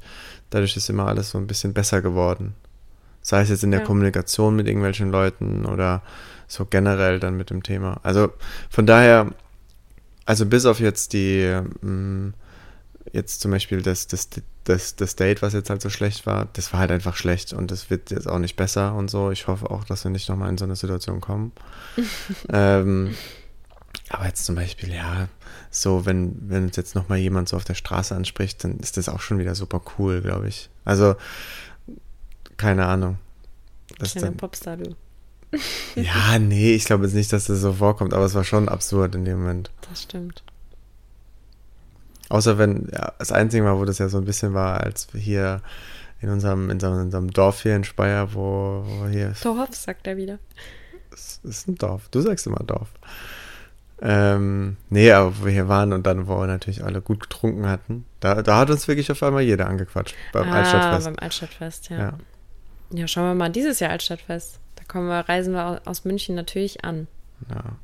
dadurch 0.50 0.76
ist 0.76 0.90
immer 0.90 1.06
alles 1.06 1.30
so 1.30 1.38
ein 1.38 1.46
bisschen 1.46 1.72
besser 1.72 2.02
geworden. 2.02 2.54
Sei 3.22 3.40
es 3.40 3.48
jetzt 3.48 3.64
in 3.64 3.70
der 3.70 3.80
Ja. 3.80 3.86
Kommunikation 3.86 4.54
mit 4.56 4.66
irgendwelchen 4.66 5.10
Leuten 5.10 5.64
oder 5.64 6.02
so 6.46 6.66
generell 6.66 7.18
dann 7.18 7.36
mit 7.36 7.48
dem 7.48 7.62
Thema. 7.62 7.98
Also 8.02 8.30
von 8.68 8.86
daher, 8.86 9.30
also 10.26 10.44
bis 10.44 10.66
auf 10.66 10.80
jetzt 10.80 11.14
die, 11.14 11.40
ähm, 11.82 12.34
jetzt 13.12 13.40
zum 13.40 13.52
Beispiel 13.52 13.80
das, 13.80 14.06
das, 14.06 14.28
das, 14.64 14.96
das 14.96 15.16
Date, 15.16 15.42
was 15.42 15.52
jetzt 15.52 15.70
halt 15.70 15.82
so 15.82 15.90
schlecht 15.90 16.26
war, 16.26 16.48
das 16.54 16.72
war 16.72 16.80
halt 16.80 16.90
einfach 16.90 17.16
schlecht 17.16 17.52
und 17.52 17.70
das 17.70 17.90
wird 17.90 18.10
jetzt 18.10 18.28
auch 18.28 18.38
nicht 18.38 18.56
besser 18.56 18.94
und 18.94 19.10
so. 19.10 19.30
Ich 19.30 19.46
hoffe 19.46 19.70
auch, 19.70 19.84
dass 19.84 20.04
wir 20.04 20.10
nicht 20.10 20.28
nochmal 20.28 20.48
in 20.48 20.58
so 20.58 20.64
eine 20.64 20.76
Situation 20.76 21.20
kommen. 21.20 21.52
ähm, 22.48 23.14
aber 24.08 24.26
jetzt 24.26 24.44
zum 24.44 24.54
Beispiel, 24.54 24.92
ja, 24.92 25.28
so, 25.70 26.06
wenn, 26.06 26.36
wenn 26.48 26.64
uns 26.64 26.76
jetzt 26.76 26.94
nochmal 26.94 27.18
jemand 27.18 27.48
so 27.48 27.56
auf 27.56 27.64
der 27.64 27.74
Straße 27.74 28.14
anspricht, 28.14 28.64
dann 28.64 28.78
ist 28.78 28.96
das 28.96 29.08
auch 29.08 29.20
schon 29.20 29.38
wieder 29.38 29.54
super 29.54 29.82
cool, 29.98 30.22
glaube 30.22 30.48
ich. 30.48 30.70
Also, 30.84 31.16
keine 32.56 32.86
Ahnung. 32.86 33.18
Das 33.98 34.12
Kleiner 34.12 34.28
dann, 34.28 34.36
Popstar, 34.36 34.76
du. 34.78 34.96
ja, 35.94 36.38
nee, 36.38 36.74
ich 36.74 36.84
glaube 36.84 37.04
jetzt 37.04 37.14
nicht, 37.14 37.32
dass 37.32 37.46
das 37.46 37.60
so 37.60 37.74
vorkommt, 37.74 38.12
aber 38.14 38.24
es 38.24 38.34
war 38.34 38.44
schon 38.44 38.68
absurd 38.68 39.14
in 39.14 39.24
dem 39.24 39.40
Moment. 39.40 39.70
Das 39.88 40.02
stimmt. 40.02 40.42
Außer 42.34 42.58
wenn, 42.58 42.88
ja, 42.92 43.12
das 43.20 43.30
einzige 43.30 43.62
Mal, 43.62 43.78
wo 43.78 43.84
das 43.84 43.98
ja 43.98 44.08
so 44.08 44.18
ein 44.18 44.24
bisschen 44.24 44.54
war, 44.54 44.80
als 44.80 45.06
wir 45.14 45.20
hier 45.20 45.60
in 46.20 46.30
unserem, 46.30 46.64
in 46.64 46.72
unserem, 46.72 46.94
in 46.94 47.00
unserem 47.02 47.30
Dorf 47.30 47.62
hier 47.62 47.76
in 47.76 47.84
Speyer, 47.84 48.34
wo, 48.34 48.82
wo 48.84 49.06
hier, 49.06 49.34
Dorf, 49.40 49.72
sagt 49.72 50.08
er 50.08 50.16
wieder. 50.16 50.40
es 51.12 51.38
ist 51.44 51.68
ein 51.68 51.76
Dorf, 51.76 52.08
du 52.10 52.20
sagst 52.22 52.48
immer 52.48 52.58
Dorf. 52.66 52.88
Ähm, 54.02 54.78
nee, 54.90 55.12
aber 55.12 55.38
wo 55.38 55.44
wir 55.44 55.52
hier 55.52 55.68
waren 55.68 55.92
und 55.92 56.08
dann, 56.08 56.26
wo 56.26 56.40
wir 56.40 56.48
natürlich 56.48 56.82
alle 56.82 57.00
gut 57.00 57.20
getrunken 57.20 57.68
hatten, 57.68 58.04
da, 58.18 58.42
da 58.42 58.58
hat 58.58 58.68
uns 58.70 58.88
wirklich 58.88 59.12
auf 59.12 59.22
einmal 59.22 59.42
jeder 59.42 59.68
angequatscht 59.68 60.16
beim 60.32 60.48
ah, 60.50 60.56
Altstadtfest. 60.56 61.04
beim 61.04 61.16
Altstadtfest, 61.20 61.90
ja. 61.90 61.98
ja. 61.98 62.12
ja. 62.90 63.06
schauen 63.06 63.28
wir 63.28 63.34
mal, 63.36 63.50
dieses 63.50 63.78
Jahr 63.78 63.92
Altstadtfest. 63.92 64.58
Da 64.74 64.82
kommen 64.88 65.06
wir, 65.06 65.20
reisen 65.28 65.54
wir 65.54 65.64
au- 65.64 65.88
aus 65.88 66.04
München 66.04 66.34
natürlich 66.34 66.84
an. 66.84 67.06
Ja. 67.48 67.76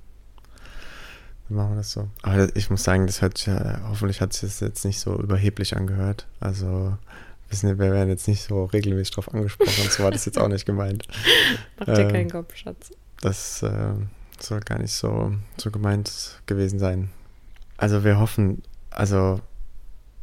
Dann 1.50 1.56
machen 1.56 1.70
wir 1.72 1.76
das 1.78 1.90
so. 1.90 2.08
Aber 2.22 2.54
ich 2.56 2.70
muss 2.70 2.84
sagen, 2.84 3.08
das 3.08 3.22
hört 3.22 3.44
ja, 3.44 3.80
hoffentlich 3.88 4.20
hat 4.20 4.32
sich 4.32 4.42
das 4.42 4.60
jetzt 4.60 4.84
nicht 4.84 5.00
so 5.00 5.18
überheblich 5.20 5.76
angehört. 5.76 6.28
Also, 6.38 6.96
wissen 7.48 7.68
wir, 7.68 7.78
werden 7.78 8.08
jetzt 8.08 8.28
nicht 8.28 8.44
so 8.44 8.66
regelmäßig 8.66 9.12
drauf 9.16 9.34
angesprochen. 9.34 9.90
so 9.90 10.04
war 10.04 10.12
das 10.12 10.24
jetzt 10.26 10.38
auch 10.38 10.46
nicht 10.46 10.64
gemeint. 10.64 11.08
Mach 11.78 11.86
dir 11.86 12.02
Ähm, 12.02 12.12
keinen 12.12 12.30
Kopf, 12.30 12.54
Schatz. 12.54 12.92
Das 13.20 13.64
äh, 13.64 13.94
soll 14.38 14.60
gar 14.60 14.78
nicht 14.78 14.92
so, 14.92 15.34
so 15.56 15.72
gemeint 15.72 16.40
gewesen 16.46 16.78
sein. 16.78 17.10
Also, 17.76 18.04
wir 18.04 18.20
hoffen, 18.20 18.62
also, 18.90 19.40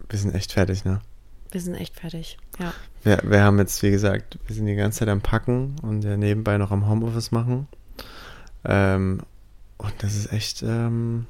wir 0.08 0.20
sind 0.20 0.34
echt 0.34 0.54
fertig, 0.54 0.86
ne? 0.86 1.02
Wir 1.52 1.60
sind 1.60 1.76
echt 1.76 2.00
fertig. 2.00 2.38
Ja. 2.58 2.74
Wir, 3.04 3.22
wir 3.26 3.42
haben 3.42 3.60
jetzt, 3.60 3.84
wie 3.84 3.92
gesagt, 3.92 4.40
wir 4.48 4.56
sind 4.56 4.66
die 4.66 4.76
ganze 4.76 5.00
Zeit 5.00 5.10
am 5.10 5.20
Packen 5.20 5.76
und 5.82 6.06
ja 6.06 6.16
nebenbei 6.16 6.58
noch 6.58 6.72
am 6.72 6.88
Homeoffice 6.88 7.32
machen. 7.32 7.68
Ähm, 8.64 9.20
und 9.78 9.94
das 10.00 10.16
ist 10.16 10.32
echt, 10.32 10.64
ähm, 10.64 11.28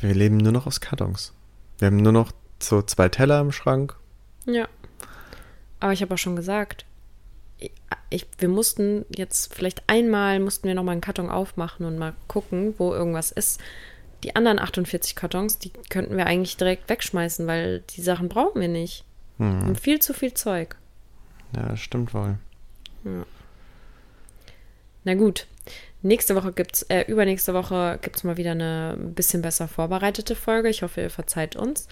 wir 0.00 0.14
leben 0.14 0.38
nur 0.38 0.52
noch 0.52 0.66
aus 0.66 0.80
Kartons. 0.80 1.32
Wir 1.78 1.86
haben 1.86 1.98
nur 1.98 2.12
noch 2.12 2.32
so 2.58 2.82
zwei 2.82 3.08
Teller 3.08 3.40
im 3.40 3.52
Schrank. 3.52 3.96
Ja. 4.46 4.68
Aber 5.80 5.92
ich 5.92 6.02
habe 6.02 6.14
auch 6.14 6.18
schon 6.18 6.36
gesagt, 6.36 6.84
ich, 8.10 8.26
wir 8.38 8.48
mussten 8.48 9.04
jetzt 9.14 9.54
vielleicht 9.54 9.88
einmal 9.88 10.40
mussten 10.40 10.66
wir 10.66 10.74
noch 10.74 10.82
mal 10.82 10.92
einen 10.92 11.00
Karton 11.00 11.30
aufmachen 11.30 11.86
und 11.86 11.98
mal 11.98 12.14
gucken, 12.28 12.74
wo 12.78 12.92
irgendwas 12.92 13.30
ist. 13.30 13.60
Die 14.24 14.36
anderen 14.36 14.58
48 14.58 15.16
Kartons, 15.16 15.58
die 15.58 15.70
könnten 15.88 16.16
wir 16.16 16.26
eigentlich 16.26 16.56
direkt 16.56 16.88
wegschmeißen, 16.90 17.46
weil 17.46 17.80
die 17.90 18.02
Sachen 18.02 18.28
brauchen 18.28 18.60
wir 18.60 18.68
nicht. 18.68 19.04
Wir 19.38 19.46
haben 19.46 19.76
viel 19.76 20.00
zu 20.00 20.12
viel 20.12 20.34
Zeug. 20.34 20.76
Ja, 21.56 21.70
das 21.70 21.80
stimmt 21.80 22.12
wohl. 22.12 22.36
Na 25.04 25.14
gut. 25.14 25.46
Nächste 26.02 26.34
Woche 26.34 26.52
gibt's, 26.52 26.82
äh, 26.84 27.04
übernächste 27.08 27.52
Woche 27.52 27.98
gibt's 28.00 28.24
mal 28.24 28.36
wieder 28.36 28.52
eine 28.52 28.96
ein 28.98 29.14
bisschen 29.14 29.42
besser 29.42 29.68
vorbereitete 29.68 30.34
Folge. 30.34 30.68
Ich 30.68 30.82
hoffe, 30.82 31.02
ihr 31.02 31.10
verzeiht 31.10 31.56
uns, 31.56 31.88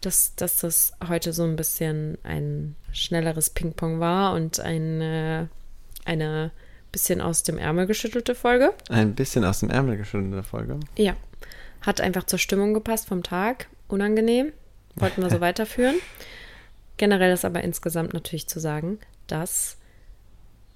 dass, 0.00 0.34
dass 0.36 0.60
das 0.60 0.92
heute 1.08 1.32
so 1.32 1.42
ein 1.42 1.56
bisschen 1.56 2.18
ein 2.22 2.76
schnelleres 2.92 3.50
Ping-Pong 3.50 3.98
war 3.98 4.34
und 4.34 4.60
eine, 4.60 5.48
eine 6.04 6.52
bisschen 6.92 7.20
aus 7.20 7.42
dem 7.42 7.58
Ärmel 7.58 7.86
geschüttelte 7.86 8.34
Folge. 8.34 8.72
Ein 8.88 9.14
bisschen 9.14 9.44
aus 9.44 9.60
dem 9.60 9.70
Ärmel 9.70 9.96
geschüttelte 9.96 10.42
Folge. 10.42 10.78
Ja. 10.96 11.16
Hat 11.82 12.00
einfach 12.00 12.24
zur 12.24 12.38
Stimmung 12.38 12.74
gepasst 12.74 13.08
vom 13.08 13.22
Tag. 13.22 13.68
Unangenehm. 13.88 14.52
Wollten 14.96 15.22
wir 15.22 15.30
so 15.30 15.40
weiterführen. 15.40 15.96
Generell 16.98 17.32
ist 17.32 17.44
aber 17.44 17.62
insgesamt 17.62 18.12
natürlich 18.12 18.46
zu 18.48 18.60
sagen, 18.60 18.98
dass 19.26 19.78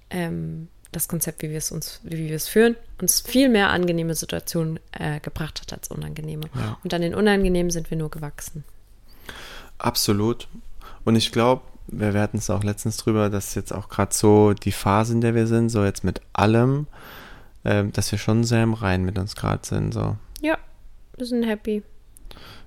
ähm, 0.09 0.69
das 0.95 1.07
Konzept, 1.07 1.41
wie 1.41 1.49
wir 1.49 1.57
es 1.57 1.71
uns, 1.71 1.99
wie 2.03 2.29
wir 2.29 2.35
es 2.35 2.47
führen, 2.47 2.75
uns 3.01 3.19
viel 3.21 3.49
mehr 3.49 3.69
angenehme 3.69 4.15
Situationen 4.15 4.79
äh, 4.91 5.19
gebracht 5.19 5.61
hat 5.61 5.73
als 5.73 5.89
unangenehme. 5.89 6.45
Ja. 6.55 6.77
Und 6.83 6.93
an 6.93 7.01
den 7.01 7.13
Unangenehmen 7.15 7.69
sind 7.71 7.89
wir 7.89 7.97
nur 7.97 8.09
gewachsen. 8.09 8.63
Absolut. 9.77 10.47
Und 11.03 11.15
ich 11.15 11.31
glaube, 11.31 11.63
wir, 11.87 12.13
wir 12.13 12.21
hatten 12.21 12.37
es 12.37 12.49
auch 12.49 12.63
letztens 12.63 12.97
drüber, 12.97 13.29
dass 13.29 13.55
jetzt 13.55 13.73
auch 13.73 13.89
gerade 13.89 14.13
so 14.13 14.53
die 14.53 14.71
Phase, 14.71 15.13
in 15.13 15.21
der 15.21 15.35
wir 15.35 15.47
sind, 15.47 15.69
so 15.69 15.83
jetzt 15.83 16.03
mit 16.03 16.21
allem, 16.33 16.87
ähm, 17.63 17.91
dass 17.91 18.11
wir 18.11 18.19
schon 18.19 18.43
sehr 18.43 18.63
im 18.63 18.73
Reinen 18.73 19.05
mit 19.05 19.17
uns 19.19 19.35
gerade 19.35 19.65
sind. 19.65 19.93
So. 19.93 20.15
Ja, 20.41 20.57
wir 21.17 21.25
sind 21.25 21.43
happy. 21.43 21.83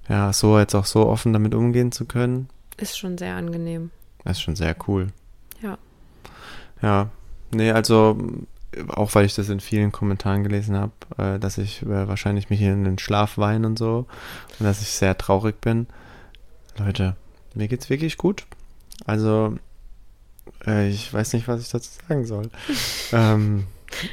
Ja, 0.08 0.32
so 0.32 0.58
jetzt 0.58 0.74
auch 0.74 0.86
so 0.86 1.06
offen 1.06 1.32
damit 1.32 1.54
umgehen 1.54 1.92
zu 1.92 2.04
können, 2.06 2.48
Ist 2.78 2.98
schon 2.98 3.18
sehr 3.18 3.34
angenehm. 3.34 3.90
das 4.24 4.38
ist 4.38 4.42
schon 4.42 4.56
sehr 4.56 4.74
cool. 4.86 5.08
Ja. 5.62 5.76
Ja, 6.80 7.10
nee, 7.50 7.70
also 7.72 8.16
auch 8.88 9.14
weil 9.14 9.24
ich 9.24 9.34
das 9.34 9.48
in 9.48 9.60
vielen 9.60 9.92
Kommentaren 9.92 10.44
gelesen 10.44 10.76
habe, 10.76 10.92
äh, 11.16 11.38
dass 11.38 11.58
ich 11.58 11.82
äh, 11.82 12.06
wahrscheinlich 12.08 12.50
mich 12.50 12.58
hier 12.60 12.72
in 12.72 12.84
den 12.84 12.98
Schlaf 12.98 13.38
weine 13.38 13.66
und 13.66 13.78
so 13.78 14.06
und 14.58 14.64
dass 14.66 14.82
ich 14.82 14.88
sehr 14.90 15.16
traurig 15.16 15.60
bin. 15.60 15.86
Leute, 16.76 17.16
mir 17.54 17.66
geht's 17.68 17.90
wirklich 17.90 18.18
gut. 18.18 18.46
Also 19.06 19.56
äh, 20.66 20.88
ich 20.90 21.12
weiß 21.12 21.32
nicht, 21.32 21.48
was 21.48 21.62
ich 21.62 21.70
dazu 21.70 21.90
sagen 22.08 22.24
soll. 22.26 22.50
ähm, 23.12 23.66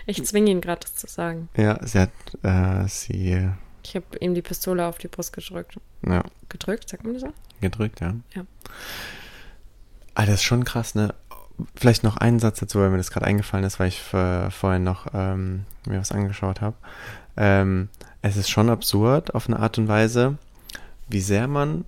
Ich 0.06 0.24
zwinge 0.26 0.50
ihn 0.52 0.62
gerade, 0.62 0.82
das 0.82 0.95
zu 0.95 1.08
sagen. 1.08 1.50
ja, 1.58 1.78
sie 1.86 2.00
hat 2.00 2.12
äh, 2.43 2.88
sie 2.88 3.50
Ich 3.84 3.95
habe 3.95 4.06
ihm 4.19 4.34
die 4.34 4.41
Pistole 4.41 4.86
auf 4.86 4.98
die 4.98 5.10
Brust 5.10 5.34
gedrückt. 5.34 5.78
ja, 6.08 6.24
Gedrückt, 6.50 6.89
sagt 6.89 7.04
man 7.04 7.13
das 7.13 7.24
so? 7.24 7.34
gedrückt, 7.62 8.00
ja. 8.02 8.13
Ja. 8.36 8.45
Ah, 10.13 10.26
das 10.26 10.36
ist 10.36 10.43
schon 10.43 10.63
krass, 10.63 10.95
ne? 10.95 11.13
Vielleicht 11.76 12.04
noch 12.04 12.18
einen 12.18 12.39
Satz 12.39 12.60
dazu, 12.60 12.80
weil 12.80 12.89
mir 12.89 12.98
das 12.98 13.12
gerade 13.12 13.26
eingefallen 13.26 13.65
ist, 13.65 13.80
weil 13.80 13.88
ich 13.88 14.02
vorhin 14.02 14.84
noch 14.84 15.08
ähm, 15.13 15.65
mir 15.88 16.00
was 16.00 16.12
angeschaut 16.12 16.62
habe. 16.62 16.76
Ähm, 17.38 17.89
es 18.22 18.38
ist 18.38 18.50
schon 18.50 18.70
absurd 18.70 19.36
auf 19.36 19.48
eine 19.48 19.60
Art 19.60 19.78
und 19.78 19.88
Weise, 19.88 20.38
wie 21.08 21.22
sehr 21.22 21.48
man 21.48 21.86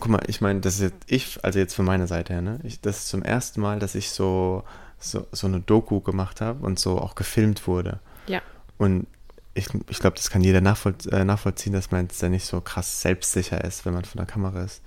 guck 0.00 0.10
mal, 0.10 0.22
ich 0.26 0.40
meine, 0.40 0.60
das 0.60 0.74
ist 0.74 0.80
jetzt 0.80 0.96
ich, 1.06 1.44
also 1.44 1.58
jetzt 1.58 1.74
von 1.74 1.84
meiner 1.84 2.06
Seite 2.06 2.34
her, 2.34 2.42
ne? 2.42 2.60
Ich, 2.62 2.80
das 2.80 2.98
ist 2.98 3.08
zum 3.08 3.22
ersten 3.22 3.60
Mal, 3.60 3.78
dass 3.78 3.94
ich 3.94 4.10
so, 4.10 4.64
so, 4.98 5.26
so 5.32 5.46
eine 5.46 5.60
Doku 5.60 6.00
gemacht 6.00 6.40
habe 6.40 6.64
und 6.64 6.78
so 6.78 6.98
auch 6.98 7.14
gefilmt 7.14 7.66
wurde. 7.66 8.00
Ja. 8.26 8.42
Und 8.78 9.06
ich, 9.54 9.68
ich 9.88 9.98
glaube, 9.98 10.16
das 10.16 10.30
kann 10.30 10.42
jeder 10.42 10.60
nachvoll, 10.60 10.94
äh, 11.10 11.24
nachvollziehen, 11.24 11.72
dass 11.72 11.90
man 11.90 12.02
jetzt 12.02 12.22
da 12.22 12.28
nicht 12.28 12.44
so 12.44 12.60
krass 12.60 13.00
selbstsicher 13.00 13.62
ist, 13.64 13.86
wenn 13.86 13.94
man 13.94 14.04
von 14.04 14.18
der 14.18 14.26
Kamera 14.26 14.62
ist. 14.62 14.82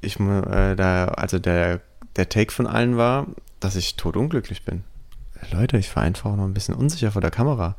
Ich 0.00 0.18
äh, 0.20 0.76
da, 0.76 1.06
also 1.06 1.38
der, 1.38 1.80
der 2.16 2.28
Take 2.28 2.52
von 2.52 2.66
allen 2.66 2.96
war, 2.96 3.26
dass 3.60 3.76
ich 3.76 3.96
totunglücklich 3.96 4.64
bin. 4.64 4.84
Leute, 5.52 5.78
ich 5.78 5.94
war 5.96 6.02
einfach 6.02 6.36
noch 6.36 6.44
ein 6.44 6.54
bisschen 6.54 6.74
unsicher 6.74 7.12
vor 7.12 7.22
der 7.22 7.30
Kamera. 7.30 7.76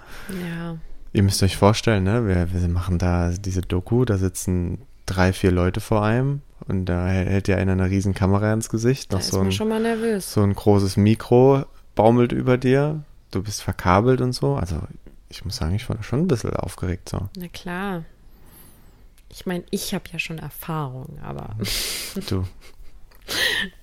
Ja. 0.48 0.78
Ihr 1.14 1.24
müsst 1.24 1.44
euch 1.44 1.58
vorstellen, 1.58 2.04
ne? 2.04 2.26
Wir, 2.28 2.52
wir 2.54 2.68
machen 2.70 2.98
da 2.98 3.30
diese 3.32 3.62
Doku, 3.62 4.06
da 4.06 4.18
sitzen 4.18 4.80
drei, 5.06 5.34
vier 5.34 5.52
Leute 5.52 5.80
vor 5.82 6.04
einem 6.04 6.42
und 6.68 6.86
da 6.86 7.08
hält 7.08 7.48
ja 7.48 7.58
einer 7.58 7.74
eine 7.74 7.90
riesen 7.90 8.14
Kamera 8.14 8.52
ins 8.54 8.70
Gesicht. 8.70 9.12
Da 9.12 9.18
Noch 9.18 9.24
ist 9.24 9.32
so 9.32 9.38
man 9.40 9.48
ein, 9.48 9.52
schon 9.52 9.68
mal 9.70 9.82
nervös. 9.82 10.34
so 10.34 10.42
ein 10.42 10.54
großes 10.54 10.98
Mikro 10.98 11.66
baumelt 11.96 12.32
über 12.32 12.58
dir. 12.58 13.04
Du 13.32 13.44
bist 13.44 13.62
verkabelt 13.62 14.22
und 14.22 14.34
so. 14.34 14.56
Also 14.56 14.80
ich 15.30 15.44
muss 15.46 15.58
sagen, 15.58 15.76
ich 15.76 15.88
war 15.90 15.96
da 15.98 16.04
schon 16.04 16.20
ein 16.22 16.28
bisschen 16.28 16.56
aufgeregt 16.56 17.10
so. 17.10 17.30
Na 17.38 17.48
klar. 17.48 18.04
Ich 19.30 19.46
meine, 19.46 19.64
ich 19.70 19.94
habe 19.94 20.06
ja 20.12 20.20
schon 20.20 20.40
Erfahrung, 20.40 21.20
aber 21.24 21.56
Du. 22.28 22.46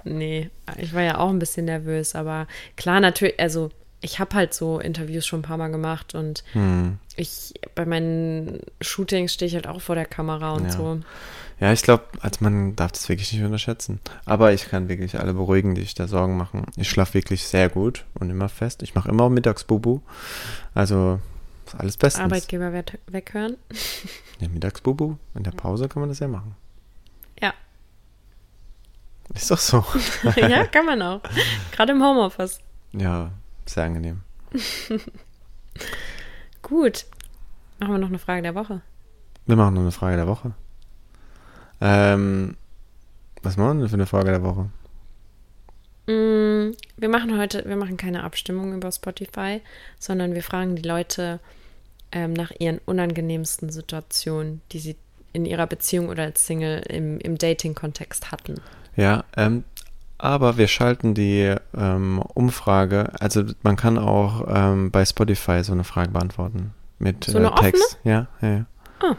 nee, 0.04 0.50
ich 0.78 0.92
war 0.94 1.02
ja 1.02 1.18
auch 1.18 1.30
ein 1.30 1.38
bisschen 1.38 1.64
nervös, 1.66 2.14
aber 2.14 2.46
klar, 2.76 3.00
natürlich, 3.00 3.38
also 3.40 3.70
ich 4.00 4.20
habe 4.20 4.34
halt 4.36 4.54
so 4.54 4.78
Interviews 4.78 5.26
schon 5.26 5.40
ein 5.40 5.42
paar 5.42 5.56
Mal 5.56 5.68
gemacht 5.72 6.14
und 6.14 6.44
Hm. 6.52 6.98
ich 7.16 7.54
bei 7.74 7.84
meinen 7.84 8.60
Shootings 8.80 9.32
stehe 9.34 9.48
ich 9.48 9.54
halt 9.54 9.66
auch 9.66 9.80
vor 9.80 9.94
der 9.96 10.06
Kamera 10.06 10.52
und 10.52 10.64
Ja. 10.66 10.70
so. 10.72 11.00
Ja, 11.60 11.72
ich 11.72 11.82
glaube, 11.82 12.04
also 12.20 12.36
man 12.44 12.76
darf 12.76 12.92
das 12.92 13.08
wirklich 13.08 13.32
nicht 13.32 13.42
unterschätzen. 13.42 13.98
Aber 14.24 14.52
ich 14.52 14.68
kann 14.68 14.88
wirklich 14.88 15.18
alle 15.18 15.34
beruhigen, 15.34 15.74
die 15.74 15.80
sich 15.80 15.94
da 15.94 16.06
Sorgen 16.06 16.36
machen. 16.36 16.64
Ich 16.76 16.88
schlafe 16.88 17.14
wirklich 17.14 17.48
sehr 17.48 17.68
gut 17.68 18.04
und 18.14 18.30
immer 18.30 18.48
fest. 18.48 18.84
Ich 18.84 18.94
mache 18.94 19.08
immer 19.08 19.28
Mittagsbubu. 19.28 19.98
Also 20.74 21.18
ist 21.66 21.74
alles 21.74 21.96
bestens. 21.96 22.22
Arbeitgeber 22.24 22.72
we- 22.72 22.84
weghören. 23.08 23.56
Ja, 24.38 24.46
Mittagsbubu. 24.48 25.16
In 25.34 25.42
der 25.42 25.50
Pause 25.50 25.88
kann 25.88 25.98
man 25.98 26.08
das 26.08 26.20
ja 26.20 26.28
machen. 26.28 26.54
Ja. 27.42 27.52
Ist 29.34 29.50
doch 29.50 29.58
so. 29.58 29.84
ja, 30.36 30.66
kann 30.66 30.86
man 30.86 31.00
auch. 31.02 31.20
Gerade 31.72 31.92
im 31.92 32.02
Homeoffice. 32.02 32.60
ja, 32.92 33.30
sehr 33.66 33.84
angenehm. 33.84 34.22
Gut. 36.62 37.06
Machen 37.78 37.92
wir 37.94 37.98
noch 37.98 38.08
eine 38.08 38.18
Frage 38.18 38.42
der 38.42 38.54
Woche. 38.54 38.80
Wir 39.46 39.56
machen 39.56 39.74
noch 39.74 39.82
eine 39.82 39.92
Frage 39.92 40.16
der 40.16 40.26
Woche. 40.26 40.52
Ähm, 41.80 42.56
was 43.42 43.56
machen 43.56 43.78
wir 43.78 43.82
denn 43.82 43.88
für 43.88 43.94
eine 43.94 44.06
Frage 44.06 44.30
der 44.30 44.42
Woche? 44.42 44.68
Mm, 46.06 46.74
Wir 46.96 47.08
machen 47.08 47.38
heute, 47.38 47.64
wir 47.66 47.76
machen 47.76 47.96
keine 47.96 48.24
Abstimmung 48.24 48.74
über 48.74 48.90
Spotify, 48.90 49.60
sondern 49.98 50.34
wir 50.34 50.42
fragen 50.42 50.74
die 50.74 50.82
Leute 50.88 51.38
ähm, 52.10 52.32
nach 52.32 52.50
ihren 52.58 52.78
unangenehmsten 52.86 53.70
Situationen, 53.70 54.60
die 54.72 54.80
sie 54.80 54.96
in 55.32 55.44
ihrer 55.46 55.66
Beziehung 55.66 56.08
oder 56.08 56.24
als 56.24 56.46
Single 56.46 56.80
im, 56.88 57.20
im 57.20 57.38
Dating-Kontext 57.38 58.32
hatten. 58.32 58.56
Ja, 58.98 59.24
ähm, 59.36 59.62
aber 60.18 60.56
wir 60.56 60.66
schalten 60.66 61.14
die 61.14 61.54
ähm, 61.76 62.18
Umfrage, 62.34 63.12
also 63.20 63.44
man 63.62 63.76
kann 63.76 63.96
auch 63.96 64.44
ähm, 64.48 64.90
bei 64.90 65.04
Spotify 65.04 65.62
so 65.62 65.72
eine 65.72 65.84
Frage 65.84 66.10
beantworten 66.10 66.74
mit 66.98 67.24
So 67.24 67.38
eine 67.38 67.52
äh, 67.52 67.60
Text. 67.60 67.98
Ja, 68.02 68.26
ja, 68.42 68.48
ja. 68.48 68.66
Ah. 68.98 69.14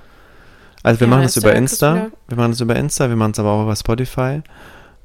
Also 0.83 0.99
wir 0.99 1.07
Ja, 1.07 1.11
machen 1.11 1.23
es 1.23 1.37
über 1.37 1.55
Insta, 1.55 2.11
wir 2.27 2.37
machen 2.37 2.51
es 2.51 2.59
über 2.59 2.75
Insta, 2.75 3.07
wir 3.07 3.15
machen 3.15 3.31
es 3.31 3.39
aber 3.39 3.51
auch 3.51 3.63
über 3.63 3.75
Spotify. 3.77 4.41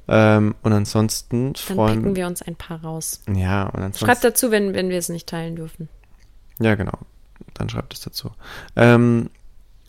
Ähm, 0.08 0.56
und 0.62 0.72
ansonsten 0.72 1.52
Dann 1.52 1.76
freuen 1.76 2.00
picken 2.00 2.16
wir 2.16 2.26
uns 2.26 2.42
ein 2.42 2.56
paar 2.56 2.82
raus. 2.82 3.22
Ja, 3.32 3.62
und 3.66 3.76
ansonsten. 3.76 4.06
Schreibt 4.06 4.24
dazu, 4.24 4.50
wenn, 4.50 4.74
wenn 4.74 4.90
wir 4.90 4.98
es 4.98 5.08
nicht 5.08 5.28
teilen 5.28 5.54
dürfen. 5.54 5.88
Ja, 6.58 6.74
genau. 6.74 6.98
Dann 7.54 7.68
schreibt 7.68 7.94
es 7.94 8.00
dazu. 8.00 8.32
Ähm, 8.74 9.30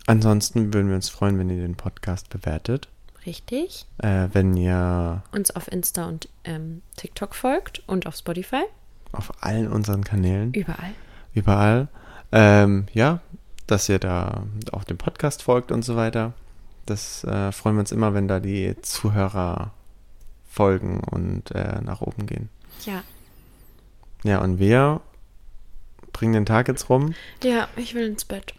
ansonsten 0.05 0.73
würden 0.75 0.89
wir 0.89 0.95
uns 0.95 1.09
freuen, 1.09 1.39
wenn 1.39 1.49
ihr 1.49 1.57
den 1.57 1.75
Podcast 1.75 2.29
bewertet. 2.29 2.87
Richtig. 3.25 3.85
Äh, 3.97 4.27
wenn 4.33 4.55
ihr 4.55 5.23
Uns 5.31 5.51
auf 5.55 5.71
Insta 5.71 6.05
und 6.05 6.29
ähm, 6.43 6.81
TikTok 6.97 7.33
folgt 7.35 7.81
und 7.87 8.05
auf 8.07 8.15
Spotify. 8.15 8.63
auf 9.11 9.31
allen 9.43 9.67
unseren 9.71 10.03
Kanälen, 10.03 10.53
Überall. 10.53 10.91
überall, 11.33 11.87
ähm, 12.31 12.85
ja, 12.93 13.21
dass 13.67 13.89
ihr 13.89 13.99
da 13.99 14.43
auch 14.71 14.83
dem 14.83 14.97
Podcast 14.97 15.41
folgt 15.43 15.71
und 15.71 15.83
so 15.83 15.95
weiter. 15.95 16.33
Das 16.85 17.23
äh, 17.23 17.51
freuen 17.51 17.75
wir 17.77 17.79
uns 17.79 17.91
immer, 17.91 18.13
wenn 18.13 18.27
da 18.27 18.39
die 18.39 18.75
Zuhörer 18.81 19.71
folgen 20.47 20.99
und 20.99 21.49
äh, 21.51 21.81
nach 21.81 22.01
oben 22.01 22.27
gehen. 22.27 22.49
Ja. 22.85 23.03
Ja, 24.23 24.39
und 24.41 24.59
wir 24.59 25.01
bringen 26.13 26.33
den 26.33 26.45
Tag 26.45 26.67
jetzt 26.67 26.89
rum. 26.89 27.13
Ja, 27.43 27.67
ich 27.75 27.95
will 27.95 28.05
ins 28.05 28.25
Bett. 28.25 28.53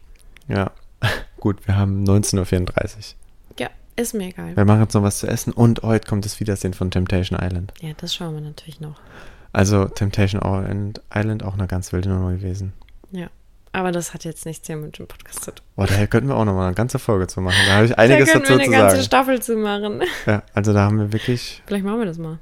Ja, 0.49 0.73
gut, 1.41 1.67
wir 1.69 1.77
haben 1.77 2.05
19.34 2.05 2.97
Uhr. 2.97 3.03
Ist 3.97 4.15
mir 4.15 4.29
egal. 4.29 4.55
Wir 4.57 4.65
machen 4.65 4.83
jetzt 4.83 4.95
noch 4.95 5.03
was 5.03 5.19
zu 5.19 5.27
essen 5.27 5.53
und 5.53 5.83
heute 5.83 6.07
kommt 6.07 6.25
das 6.25 6.39
Wiedersehen 6.39 6.75
von 6.75 6.91
Temptation 6.91 7.39
Island. 7.41 7.73
Ja, 7.81 7.91
das 7.97 8.15
schauen 8.15 8.35
wir 8.35 8.43
natürlich 8.43 8.81
noch. 8.81 9.01
Also 9.53 9.87
Temptation 9.87 10.43
Island, 11.15 11.43
auch 11.43 11.55
eine 11.55 11.67
ganz 11.67 11.93
wilde 11.93 12.11
Nummer 12.11 12.33
gewesen. 12.33 12.75
Ja. 13.11 13.29
Aber 13.73 13.93
das 13.93 14.15
hat 14.15 14.25
jetzt 14.25 14.47
nichts 14.47 14.67
hier 14.67 14.77
mit 14.77 14.99
dem 14.99 15.07
Podcast 15.07 15.45
zu 15.45 15.51
tun. 15.55 15.65
Boah, 15.77 15.87
daher 15.87 16.07
könnten 16.07 16.29
wir 16.29 16.37
auch 16.37 16.45
noch 16.45 16.55
mal 16.55 16.67
eine 16.67 16.75
ganze 16.75 16.99
Folge 16.99 17.27
zu 17.27 17.41
machen. 17.41 17.57
Da 17.67 17.75
habe 17.77 17.87
ich 17.87 17.99
einiges 17.99 18.33
da 18.33 18.39
dazu 18.39 18.51
wir 18.51 18.57
eine 18.57 18.65
zu 18.65 18.71
ganze 18.71 18.97
sagen. 18.97 19.05
Staffel 19.07 19.43
zu 19.43 19.57
machen. 19.57 20.03
Ja, 20.27 20.43
also 20.55 20.73
da 20.73 20.81
haben 20.85 20.99
wir 20.99 21.13
wirklich, 21.13 21.63
Vielleicht 21.67 21.85
machen 21.85 21.99
wir 21.99 22.07
das 22.07 22.19
mal. 22.19 22.39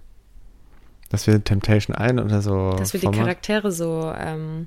dass 1.10 1.26
wir 1.26 1.42
Temptation 1.42 1.96
Island 1.98 2.20
oder 2.20 2.40
so. 2.42 2.72
Dass 2.74 2.92
wir 2.92 3.00
die 3.00 3.06
Format- 3.06 3.20
Charaktere 3.22 3.72
so 3.72 4.12
ähm, 4.16 4.66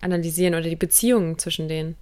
analysieren 0.00 0.54
oder 0.54 0.62
die 0.68 0.76
Beziehungen 0.76 1.38
zwischen 1.38 1.68
denen. 1.68 1.96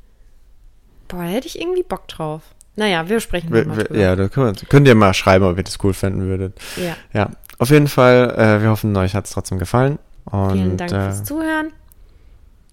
Boah, 1.08 1.22
da 1.22 1.28
hätte 1.28 1.46
ich 1.48 1.60
irgendwie 1.60 1.82
Bock 1.84 2.06
drauf. 2.08 2.42
Naja, 2.76 3.08
wir 3.08 3.20
sprechen 3.20 3.52
Wir, 3.52 3.64
wir, 3.74 3.84
drüber. 3.84 3.98
ja, 3.98 4.14
da 4.16 4.28
könnt, 4.28 4.62
ihr- 4.62 4.68
könnt 4.68 4.86
ihr 4.86 4.94
mal 4.94 5.14
schreiben, 5.14 5.44
ob 5.44 5.56
ihr 5.56 5.64
das 5.64 5.78
cool 5.82 5.94
fänden 5.94 6.26
würdet. 6.26 6.58
Ja. 6.76 6.94
Ja, 7.12 7.30
auf 7.58 7.70
jeden 7.70 7.88
Fall, 7.88 8.30
äh, 8.36 8.62
wir 8.62 8.68
hoffen, 8.70 8.94
euch 8.96 9.14
hat 9.14 9.24
es 9.26 9.30
trotzdem 9.32 9.58
gefallen. 9.58 9.98
Und, 10.26 10.52
Vielen 10.52 10.76
Dank 10.76 10.92
äh, 10.92 11.04
fürs 11.04 11.24
Zuhören. 11.24 11.72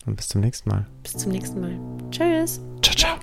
und 0.06 0.16
bis 0.18 0.28
zum 0.28 0.42
nächsten 0.42 0.70
Mal. 0.70 0.86
Bis 1.04 1.14
zum 1.14 1.32
nächsten 1.32 1.62
Mal. 1.62 1.72
Tschüss. 2.12 2.60
Ciao, 2.82 2.96
ciao. 2.96 3.23